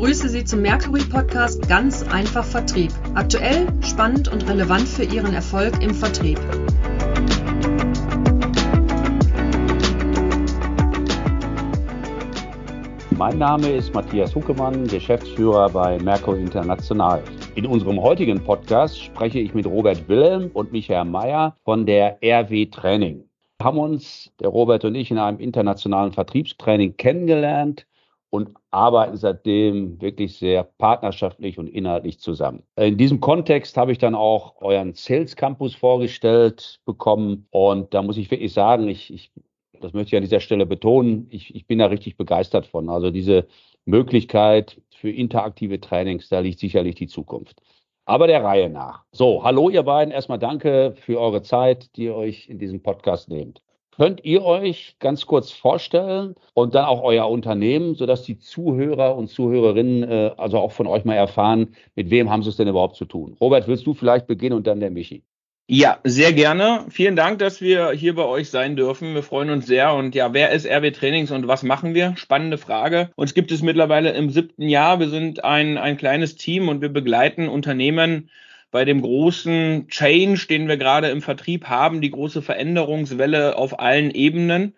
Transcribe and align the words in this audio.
begrüße 0.00 0.30
Sie 0.30 0.44
zum 0.44 0.62
Mercury 0.62 1.02
Podcast 1.02 1.68
Ganz 1.68 2.02
einfach 2.10 2.42
Vertrieb. 2.42 2.90
Aktuell, 3.14 3.66
spannend 3.82 4.32
und 4.32 4.48
relevant 4.48 4.88
für 4.88 5.04
Ihren 5.04 5.34
Erfolg 5.34 5.74
im 5.82 5.92
Vertrieb. 5.92 6.40
Mein 13.10 13.36
Name 13.36 13.68
ist 13.68 13.92
Matthias 13.92 14.34
Huckemann, 14.34 14.86
Geschäftsführer 14.86 15.68
bei 15.68 15.98
Merco 15.98 16.32
International. 16.32 17.22
In 17.56 17.66
unserem 17.66 18.00
heutigen 18.00 18.42
Podcast 18.42 18.98
spreche 18.98 19.38
ich 19.38 19.52
mit 19.52 19.66
Robert 19.66 20.08
Wilhelm 20.08 20.50
und 20.54 20.72
Michael 20.72 21.04
Meyer 21.04 21.54
von 21.62 21.84
der 21.84 22.16
RW 22.22 22.64
Training. 22.64 23.28
Wir 23.58 23.66
haben 23.66 23.78
uns, 23.78 24.32
der 24.40 24.48
Robert 24.48 24.82
und 24.86 24.94
ich, 24.94 25.10
in 25.10 25.18
einem 25.18 25.40
internationalen 25.40 26.12
Vertriebstraining 26.12 26.96
kennengelernt 26.96 27.86
und 28.30 28.59
arbeiten 28.70 29.16
seitdem 29.16 30.00
wirklich 30.00 30.38
sehr 30.38 30.62
partnerschaftlich 30.64 31.58
und 31.58 31.68
inhaltlich 31.68 32.20
zusammen. 32.20 32.62
In 32.76 32.96
diesem 32.96 33.20
Kontext 33.20 33.76
habe 33.76 33.92
ich 33.92 33.98
dann 33.98 34.14
auch 34.14 34.60
euren 34.60 34.94
Sales 34.94 35.36
Campus 35.36 35.74
vorgestellt 35.74 36.80
bekommen 36.84 37.46
und 37.50 37.94
da 37.94 38.02
muss 38.02 38.16
ich 38.16 38.30
wirklich 38.30 38.52
sagen, 38.52 38.88
ich, 38.88 39.12
ich 39.12 39.32
das 39.80 39.92
möchte 39.92 40.10
ich 40.10 40.16
an 40.16 40.22
dieser 40.22 40.40
Stelle 40.40 40.66
betonen, 40.66 41.26
ich, 41.30 41.54
ich 41.54 41.66
bin 41.66 41.78
da 41.78 41.86
richtig 41.86 42.16
begeistert 42.16 42.66
von. 42.66 42.88
Also 42.88 43.10
diese 43.10 43.46
Möglichkeit 43.86 44.80
für 44.94 45.10
interaktive 45.10 45.80
Trainings, 45.80 46.28
da 46.28 46.40
liegt 46.40 46.60
sicherlich 46.60 46.94
die 46.94 47.06
Zukunft. 47.06 47.60
Aber 48.04 48.26
der 48.26 48.42
Reihe 48.42 48.68
nach. 48.68 49.04
So, 49.12 49.44
hallo 49.44 49.70
ihr 49.70 49.82
beiden. 49.82 50.12
Erstmal 50.12 50.38
danke 50.38 50.94
für 50.96 51.20
eure 51.20 51.42
Zeit, 51.42 51.96
die 51.96 52.04
ihr 52.04 52.14
euch 52.14 52.48
in 52.48 52.58
diesem 52.58 52.82
Podcast 52.82 53.28
nehmt. 53.28 53.62
Könnt 54.00 54.24
ihr 54.24 54.42
euch 54.46 54.96
ganz 54.98 55.26
kurz 55.26 55.50
vorstellen 55.50 56.34
und 56.54 56.74
dann 56.74 56.86
auch 56.86 57.02
euer 57.02 57.28
Unternehmen, 57.28 57.96
sodass 57.96 58.22
die 58.22 58.38
Zuhörer 58.38 59.14
und 59.14 59.28
Zuhörerinnen 59.28 60.04
äh, 60.04 60.30
also 60.38 60.56
auch 60.56 60.72
von 60.72 60.86
euch 60.86 61.04
mal 61.04 61.16
erfahren, 61.16 61.74
mit 61.96 62.08
wem 62.08 62.30
haben 62.30 62.42
sie 62.42 62.48
es 62.48 62.56
denn 62.56 62.66
überhaupt 62.66 62.96
zu 62.96 63.04
tun? 63.04 63.36
Robert, 63.42 63.68
willst 63.68 63.86
du 63.86 63.92
vielleicht 63.92 64.26
beginnen 64.26 64.56
und 64.56 64.66
dann 64.66 64.80
der 64.80 64.90
Michi? 64.90 65.22
Ja, 65.68 65.98
sehr 66.02 66.32
gerne. 66.32 66.86
Vielen 66.88 67.14
Dank, 67.14 67.40
dass 67.40 67.60
wir 67.60 67.90
hier 67.90 68.14
bei 68.14 68.24
euch 68.24 68.48
sein 68.48 68.74
dürfen. 68.74 69.14
Wir 69.14 69.22
freuen 69.22 69.50
uns 69.50 69.66
sehr. 69.66 69.92
Und 69.92 70.14
ja, 70.14 70.32
wer 70.32 70.52
ist 70.52 70.66
RW 70.66 70.92
Trainings 70.92 71.30
und 71.30 71.46
was 71.46 71.62
machen 71.62 71.92
wir? 71.92 72.16
Spannende 72.16 72.56
Frage. 72.56 73.10
Uns 73.16 73.34
gibt 73.34 73.52
es 73.52 73.60
mittlerweile 73.60 74.12
im 74.12 74.30
siebten 74.30 74.66
Jahr. 74.66 74.98
Wir 74.98 75.10
sind 75.10 75.44
ein, 75.44 75.76
ein 75.76 75.98
kleines 75.98 76.36
Team 76.36 76.70
und 76.70 76.80
wir 76.80 76.88
begleiten 76.88 77.50
Unternehmen 77.50 78.30
bei 78.70 78.84
dem 78.84 79.02
großen 79.02 79.88
Change, 79.88 80.46
den 80.48 80.68
wir 80.68 80.76
gerade 80.76 81.08
im 81.08 81.22
Vertrieb 81.22 81.66
haben, 81.66 82.00
die 82.00 82.10
große 82.10 82.42
Veränderungswelle 82.42 83.56
auf 83.56 83.80
allen 83.80 84.10
Ebenen 84.10 84.74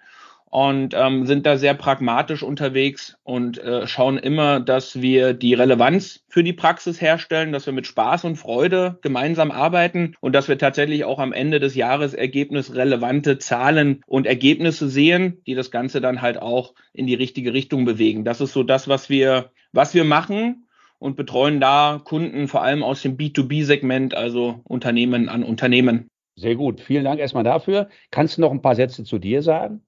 und 0.52 0.92
ähm, 0.94 1.24
sind 1.24 1.46
da 1.46 1.56
sehr 1.56 1.72
pragmatisch 1.72 2.42
unterwegs 2.42 3.16
und 3.24 3.56
äh, 3.56 3.86
schauen 3.86 4.18
immer, 4.18 4.60
dass 4.60 5.00
wir 5.00 5.32
die 5.32 5.54
Relevanz 5.54 6.24
für 6.28 6.44
die 6.44 6.52
Praxis 6.52 7.00
herstellen, 7.00 7.52
dass 7.52 7.64
wir 7.64 7.72
mit 7.72 7.86
Spaß 7.86 8.24
und 8.24 8.36
Freude 8.36 8.98
gemeinsam 9.00 9.50
arbeiten 9.50 10.14
und 10.20 10.34
dass 10.34 10.48
wir 10.48 10.58
tatsächlich 10.58 11.04
auch 11.04 11.18
am 11.20 11.32
Ende 11.32 11.58
des 11.58 11.74
Jahres 11.74 12.12
ergebnisrelevante 12.12 13.38
Zahlen 13.38 14.02
und 14.06 14.26
Ergebnisse 14.26 14.90
sehen, 14.90 15.40
die 15.46 15.54
das 15.54 15.70
Ganze 15.70 16.02
dann 16.02 16.20
halt 16.20 16.36
auch 16.36 16.74
in 16.92 17.06
die 17.06 17.14
richtige 17.14 17.54
Richtung 17.54 17.86
bewegen. 17.86 18.26
Das 18.26 18.42
ist 18.42 18.52
so 18.52 18.62
das, 18.62 18.88
was 18.88 19.08
wir, 19.08 19.52
was 19.72 19.94
wir 19.94 20.04
machen 20.04 20.66
und 21.02 21.16
betreuen 21.16 21.60
da 21.60 22.00
Kunden 22.02 22.46
vor 22.46 22.62
allem 22.62 22.84
aus 22.84 23.02
dem 23.02 23.16
B2B-Segment, 23.16 24.14
also 24.14 24.60
Unternehmen 24.64 25.28
an 25.28 25.42
Unternehmen. 25.42 26.08
Sehr 26.36 26.54
gut. 26.54 26.80
Vielen 26.80 27.04
Dank 27.04 27.18
erstmal 27.18 27.44
dafür. 27.44 27.88
Kannst 28.10 28.36
du 28.36 28.40
noch 28.40 28.52
ein 28.52 28.62
paar 28.62 28.76
Sätze 28.76 29.02
zu 29.02 29.18
dir 29.18 29.42
sagen? 29.42 29.82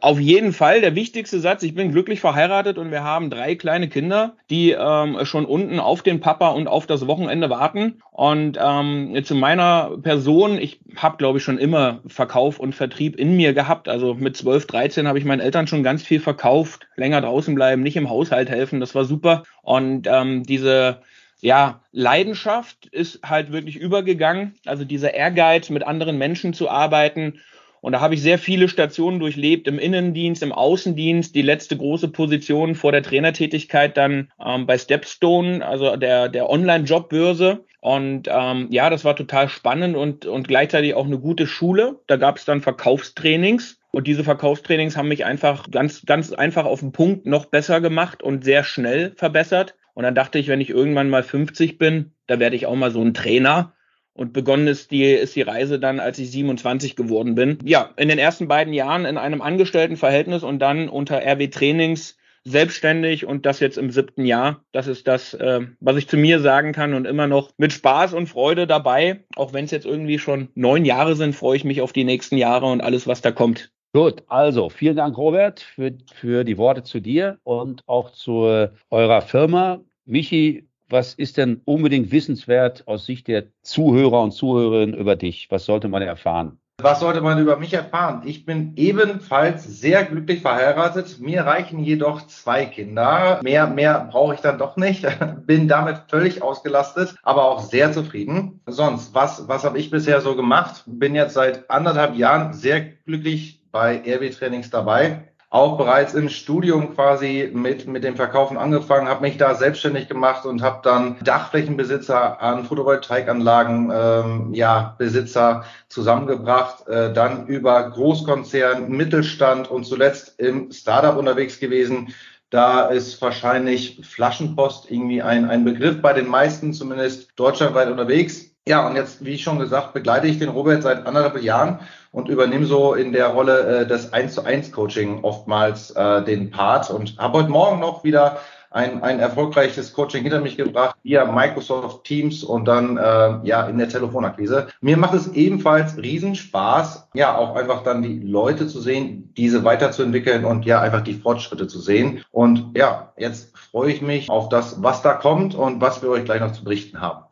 Auf 0.00 0.18
jeden 0.18 0.52
Fall 0.52 0.80
der 0.80 0.96
wichtigste 0.96 1.38
Satz. 1.38 1.62
Ich 1.62 1.74
bin 1.74 1.92
glücklich 1.92 2.20
verheiratet 2.20 2.76
und 2.76 2.90
wir 2.90 3.04
haben 3.04 3.30
drei 3.30 3.54
kleine 3.54 3.88
Kinder, 3.88 4.36
die 4.50 4.72
ähm, 4.72 5.18
schon 5.24 5.44
unten 5.44 5.78
auf 5.78 6.02
den 6.02 6.18
Papa 6.18 6.48
und 6.48 6.66
auf 6.66 6.86
das 6.86 7.06
Wochenende 7.06 7.50
warten. 7.50 8.02
Und 8.10 8.58
ähm, 8.60 9.16
zu 9.24 9.36
meiner 9.36 9.96
Person, 10.02 10.58
ich 10.58 10.80
habe, 10.96 11.18
glaube 11.18 11.38
ich, 11.38 11.44
schon 11.44 11.58
immer 11.58 12.00
Verkauf 12.08 12.58
und 12.58 12.74
Vertrieb 12.74 13.16
in 13.16 13.36
mir 13.36 13.52
gehabt. 13.52 13.88
Also 13.88 14.14
mit 14.14 14.36
12, 14.36 14.66
13 14.66 15.06
habe 15.06 15.18
ich 15.18 15.24
meinen 15.24 15.40
Eltern 15.40 15.68
schon 15.68 15.84
ganz 15.84 16.02
viel 16.02 16.18
verkauft. 16.18 16.88
Länger 16.96 17.20
draußen 17.20 17.54
bleiben, 17.54 17.82
nicht 17.82 17.96
im 17.96 18.10
Haushalt 18.10 18.50
helfen, 18.50 18.80
das 18.80 18.94
war 18.96 19.04
super. 19.04 19.44
Und 19.62 20.08
ähm, 20.10 20.42
diese 20.42 21.02
ja, 21.40 21.80
Leidenschaft 21.92 22.86
ist 22.86 23.20
halt 23.22 23.52
wirklich 23.52 23.76
übergegangen. 23.76 24.56
Also 24.64 24.84
dieser 24.84 25.14
Ehrgeiz, 25.14 25.70
mit 25.70 25.86
anderen 25.86 26.18
Menschen 26.18 26.54
zu 26.54 26.68
arbeiten 26.68 27.40
und 27.86 27.92
da 27.92 28.00
habe 28.00 28.14
ich 28.14 28.20
sehr 28.20 28.40
viele 28.40 28.68
Stationen 28.68 29.20
durchlebt, 29.20 29.68
im 29.68 29.78
Innendienst, 29.78 30.42
im 30.42 30.50
Außendienst, 30.50 31.36
die 31.36 31.42
letzte 31.42 31.76
große 31.76 32.08
Position 32.08 32.74
vor 32.74 32.90
der 32.90 33.04
Trainertätigkeit 33.04 33.96
dann 33.96 34.32
ähm, 34.44 34.66
bei 34.66 34.76
Stepstone, 34.76 35.64
also 35.64 35.94
der, 35.94 36.28
der 36.28 36.50
Online-Jobbörse. 36.50 37.64
Und 37.78 38.28
ähm, 38.28 38.66
ja, 38.72 38.90
das 38.90 39.04
war 39.04 39.14
total 39.14 39.48
spannend 39.48 39.94
und, 39.94 40.26
und 40.26 40.48
gleichzeitig 40.48 40.94
auch 40.94 41.06
eine 41.06 41.20
gute 41.20 41.46
Schule. 41.46 42.00
Da 42.08 42.16
gab 42.16 42.38
es 42.38 42.44
dann 42.44 42.60
Verkaufstrainings. 42.60 43.78
Und 43.92 44.08
diese 44.08 44.24
Verkaufstrainings 44.24 44.96
haben 44.96 45.06
mich 45.06 45.24
einfach 45.24 45.70
ganz, 45.70 46.04
ganz 46.04 46.32
einfach 46.32 46.64
auf 46.64 46.80
den 46.80 46.90
Punkt 46.90 47.24
noch 47.24 47.46
besser 47.46 47.80
gemacht 47.80 48.20
und 48.20 48.42
sehr 48.42 48.64
schnell 48.64 49.12
verbessert. 49.14 49.76
Und 49.94 50.02
dann 50.02 50.16
dachte 50.16 50.40
ich, 50.40 50.48
wenn 50.48 50.60
ich 50.60 50.70
irgendwann 50.70 51.08
mal 51.08 51.22
50 51.22 51.78
bin, 51.78 52.10
da 52.26 52.40
werde 52.40 52.56
ich 52.56 52.66
auch 52.66 52.74
mal 52.74 52.90
so 52.90 53.00
ein 53.00 53.14
Trainer. 53.14 53.75
Und 54.16 54.32
begonnen 54.32 54.66
ist 54.66 54.90
die, 54.90 55.04
ist 55.04 55.36
die 55.36 55.42
Reise 55.42 55.78
dann, 55.78 56.00
als 56.00 56.18
ich 56.18 56.30
27 56.30 56.96
geworden 56.96 57.34
bin. 57.34 57.58
Ja, 57.64 57.90
in 57.96 58.08
den 58.08 58.18
ersten 58.18 58.48
beiden 58.48 58.72
Jahren 58.72 59.04
in 59.04 59.18
einem 59.18 59.42
Angestelltenverhältnis 59.42 60.42
und 60.42 60.58
dann 60.58 60.88
unter 60.88 61.20
RW 61.22 61.48
Trainings 61.48 62.16
selbstständig 62.44 63.26
und 63.26 63.44
das 63.44 63.60
jetzt 63.60 63.76
im 63.76 63.90
siebten 63.90 64.24
Jahr. 64.24 64.64
Das 64.72 64.86
ist 64.86 65.06
das, 65.06 65.34
äh, 65.34 65.60
was 65.80 65.96
ich 65.96 66.08
zu 66.08 66.16
mir 66.16 66.40
sagen 66.40 66.72
kann 66.72 66.94
und 66.94 67.04
immer 67.06 67.26
noch 67.26 67.50
mit 67.58 67.72
Spaß 67.72 68.14
und 68.14 68.28
Freude 68.28 68.66
dabei. 68.66 69.24
Auch 69.34 69.52
wenn 69.52 69.64
es 69.66 69.72
jetzt 69.72 69.84
irgendwie 69.84 70.18
schon 70.18 70.48
neun 70.54 70.84
Jahre 70.84 71.16
sind, 71.16 71.34
freue 71.34 71.56
ich 71.56 71.64
mich 71.64 71.82
auf 71.82 71.92
die 71.92 72.04
nächsten 72.04 72.38
Jahre 72.38 72.66
und 72.66 72.80
alles, 72.80 73.06
was 73.06 73.20
da 73.20 73.32
kommt. 73.32 73.70
Gut, 73.92 74.22
also 74.28 74.70
vielen 74.70 74.96
Dank, 74.96 75.18
Robert, 75.18 75.60
für, 75.60 75.92
für 76.14 76.44
die 76.44 76.56
Worte 76.56 76.84
zu 76.84 77.00
dir 77.00 77.38
und 77.42 77.82
auch 77.86 78.12
zu 78.12 78.70
eurer 78.90 79.22
Firma. 79.22 79.80
Michi, 80.04 80.68
was 80.88 81.14
ist 81.14 81.36
denn 81.36 81.60
unbedingt 81.64 82.10
wissenswert 82.12 82.86
aus 82.86 83.06
Sicht 83.06 83.28
der 83.28 83.44
Zuhörer 83.62 84.22
und 84.22 84.32
Zuhörerinnen 84.32 84.94
über 84.94 85.16
dich? 85.16 85.48
Was 85.50 85.64
sollte 85.64 85.88
man 85.88 86.02
erfahren? 86.02 86.58
Was 86.82 87.00
sollte 87.00 87.22
man 87.22 87.40
über 87.40 87.56
mich 87.56 87.72
erfahren? 87.72 88.20
Ich 88.26 88.44
bin 88.44 88.74
ebenfalls 88.76 89.64
sehr 89.64 90.04
glücklich 90.04 90.42
verheiratet. 90.42 91.18
Mir 91.20 91.46
reichen 91.46 91.78
jedoch 91.78 92.26
zwei 92.26 92.66
Kinder. 92.66 93.40
Mehr, 93.42 93.66
mehr 93.66 94.08
brauche 94.10 94.34
ich 94.34 94.40
dann 94.40 94.58
doch 94.58 94.76
nicht. 94.76 95.06
Bin 95.46 95.68
damit 95.68 96.02
völlig 96.08 96.42
ausgelastet, 96.42 97.14
aber 97.22 97.46
auch 97.46 97.60
sehr 97.60 97.92
zufrieden. 97.92 98.60
Sonst, 98.66 99.14
was, 99.14 99.48
was 99.48 99.64
habe 99.64 99.78
ich 99.78 99.88
bisher 99.88 100.20
so 100.20 100.36
gemacht? 100.36 100.82
Bin 100.84 101.14
jetzt 101.14 101.32
seit 101.32 101.70
anderthalb 101.70 102.14
Jahren 102.14 102.52
sehr 102.52 102.82
glücklich 102.82 103.62
bei 103.72 104.02
RW 104.06 104.28
Trainings 104.28 104.68
dabei 104.68 105.32
auch 105.56 105.78
bereits 105.78 106.12
im 106.12 106.28
Studium 106.28 106.94
quasi 106.94 107.50
mit, 107.52 107.86
mit 107.86 108.04
dem 108.04 108.14
Verkaufen 108.14 108.58
angefangen, 108.58 109.08
habe 109.08 109.22
mich 109.22 109.38
da 109.38 109.54
selbstständig 109.54 110.06
gemacht 110.06 110.44
und 110.44 110.60
habe 110.60 110.80
dann 110.82 111.16
Dachflächenbesitzer 111.24 112.42
an 112.42 112.66
Photovoltaikanlagen, 112.66 113.90
ähm, 113.92 114.54
ja, 114.54 114.94
Besitzer 114.98 115.64
zusammengebracht, 115.88 116.86
äh, 116.88 117.10
dann 117.10 117.46
über 117.46 117.88
Großkonzern, 117.88 118.90
Mittelstand 118.90 119.70
und 119.70 119.84
zuletzt 119.84 120.38
im 120.38 120.70
Startup 120.72 121.16
unterwegs 121.16 121.58
gewesen. 121.58 122.14
Da 122.50 122.88
ist 122.88 123.22
wahrscheinlich 123.22 124.06
Flaschenpost 124.06 124.90
irgendwie 124.90 125.22
ein, 125.22 125.48
ein 125.48 125.64
Begriff 125.64 126.02
bei 126.02 126.12
den 126.12 126.28
meisten, 126.28 126.74
zumindest 126.74 127.32
deutschlandweit 127.36 127.88
unterwegs. 127.88 128.55
Ja, 128.68 128.84
und 128.84 128.96
jetzt, 128.96 129.24
wie 129.24 129.38
schon 129.38 129.60
gesagt, 129.60 129.92
begleite 129.92 130.26
ich 130.26 130.40
den 130.40 130.48
Robert 130.48 130.82
seit 130.82 131.06
anderthalb 131.06 131.40
Jahren 131.40 131.78
und 132.10 132.28
übernehme 132.28 132.66
so 132.66 132.94
in 132.94 133.12
der 133.12 133.28
Rolle 133.28 133.82
äh, 133.82 133.86
des 133.86 134.12
1 134.12 134.34
zu 134.34 134.44
1 134.44 134.72
Coaching 134.72 135.22
oftmals 135.22 135.92
äh, 135.92 136.24
den 136.24 136.50
Part 136.50 136.90
und 136.90 137.16
habe 137.16 137.38
heute 137.38 137.50
Morgen 137.50 137.78
noch 137.78 138.02
wieder 138.02 138.38
ein, 138.72 139.04
ein 139.04 139.20
erfolgreiches 139.20 139.92
Coaching 139.92 140.22
hinter 140.22 140.40
mich 140.40 140.56
gebracht 140.56 140.96
via 141.04 141.30
Microsoft 141.30 142.02
Teams 142.04 142.42
und 142.42 142.64
dann 142.64 142.96
äh, 142.96 143.38
ja 143.44 143.68
in 143.68 143.78
der 143.78 143.88
Telefonakquise. 143.88 144.66
Mir 144.80 144.96
macht 144.96 145.14
es 145.14 145.28
ebenfalls 145.28 145.96
Riesenspaß, 145.96 147.10
ja 147.14 147.36
auch 147.36 147.54
einfach 147.54 147.84
dann 147.84 148.02
die 148.02 148.18
Leute 148.18 148.66
zu 148.66 148.80
sehen, 148.80 149.32
diese 149.36 149.62
weiterzuentwickeln 149.62 150.44
und 150.44 150.66
ja 150.66 150.80
einfach 150.80 151.02
die 151.02 151.14
Fortschritte 151.14 151.68
zu 151.68 151.78
sehen. 151.78 152.24
Und 152.32 152.76
ja, 152.76 153.12
jetzt 153.16 153.56
freue 153.56 153.92
ich 153.92 154.02
mich 154.02 154.28
auf 154.28 154.48
das, 154.48 154.82
was 154.82 155.02
da 155.02 155.14
kommt 155.14 155.54
und 155.54 155.80
was 155.80 156.02
wir 156.02 156.10
euch 156.10 156.24
gleich 156.24 156.40
noch 156.40 156.52
zu 156.52 156.64
berichten 156.64 157.00
haben. 157.00 157.22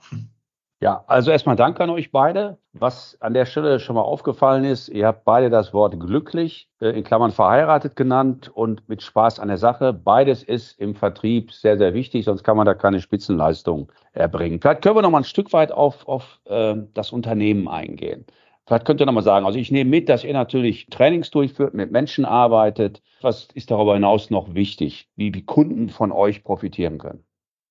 Ja, 0.84 1.02
also 1.06 1.31
erstmal 1.31 1.56
Dank 1.56 1.81
an 1.81 1.88
euch 1.88 2.12
beide. 2.12 2.58
Was 2.75 3.16
an 3.20 3.32
der 3.32 3.46
Stelle 3.46 3.81
schon 3.81 3.94
mal 3.96 4.02
aufgefallen 4.02 4.64
ist, 4.64 4.90
ihr 4.90 5.06
habt 5.06 5.25
beide 5.25 5.48
das 5.48 5.72
Wort 5.72 5.98
glücklich, 5.98 6.69
äh, 6.78 6.90
in 6.90 7.04
Klammern 7.04 7.31
verheiratet 7.31 7.96
genannt 7.96 8.50
und 8.52 8.86
mit 8.86 9.00
Spaß 9.00 9.40
an 9.40 9.48
der 9.48 9.56
Sache. 9.56 9.94
Beides 9.94 10.42
ist 10.42 10.78
im 10.78 10.94
Vertrieb 10.94 11.52
sehr, 11.52 11.78
sehr 11.78 11.94
wichtig, 11.94 12.26
sonst 12.26 12.44
kann 12.44 12.58
man 12.58 12.66
da 12.66 12.75
keine 12.75 13.00
Spitzenleistung 13.00 13.90
erbringen. 14.12 14.60
Vielleicht 14.60 14.82
können 14.82 14.94
wir 14.94 15.00
noch 15.00 15.08
mal 15.08 15.22
ein 15.22 15.25
Stück 15.25 15.54
weit 15.54 15.72
auf, 15.72 16.06
auf 16.06 16.38
äh, 16.44 16.75
das 16.92 17.12
Unternehmen 17.12 17.66
eingehen. 17.66 18.26
Vielleicht 18.66 18.84
könnt 18.84 19.00
ihr 19.00 19.06
noch 19.06 19.14
mal 19.14 19.22
sagen, 19.22 19.46
also 19.46 19.58
ich 19.58 19.70
nehme 19.70 19.88
mit, 19.88 20.10
dass 20.10 20.22
ihr 20.22 20.34
natürlich 20.34 20.84
Trainings 20.90 21.31
durchführt, 21.31 21.72
mit 21.72 21.92
Menschen 21.92 22.26
arbeitet. 22.26 23.00
Was 23.22 23.48
ist 23.54 23.70
darüber 23.70 23.94
hinaus 23.94 24.28
noch 24.28 24.54
wichtig, 24.54 25.08
wie 25.16 25.31
die 25.31 25.46
Kunden 25.46 25.88
von 25.88 26.12
euch 26.12 26.44
profitieren 26.44 26.98
können? 26.98 27.25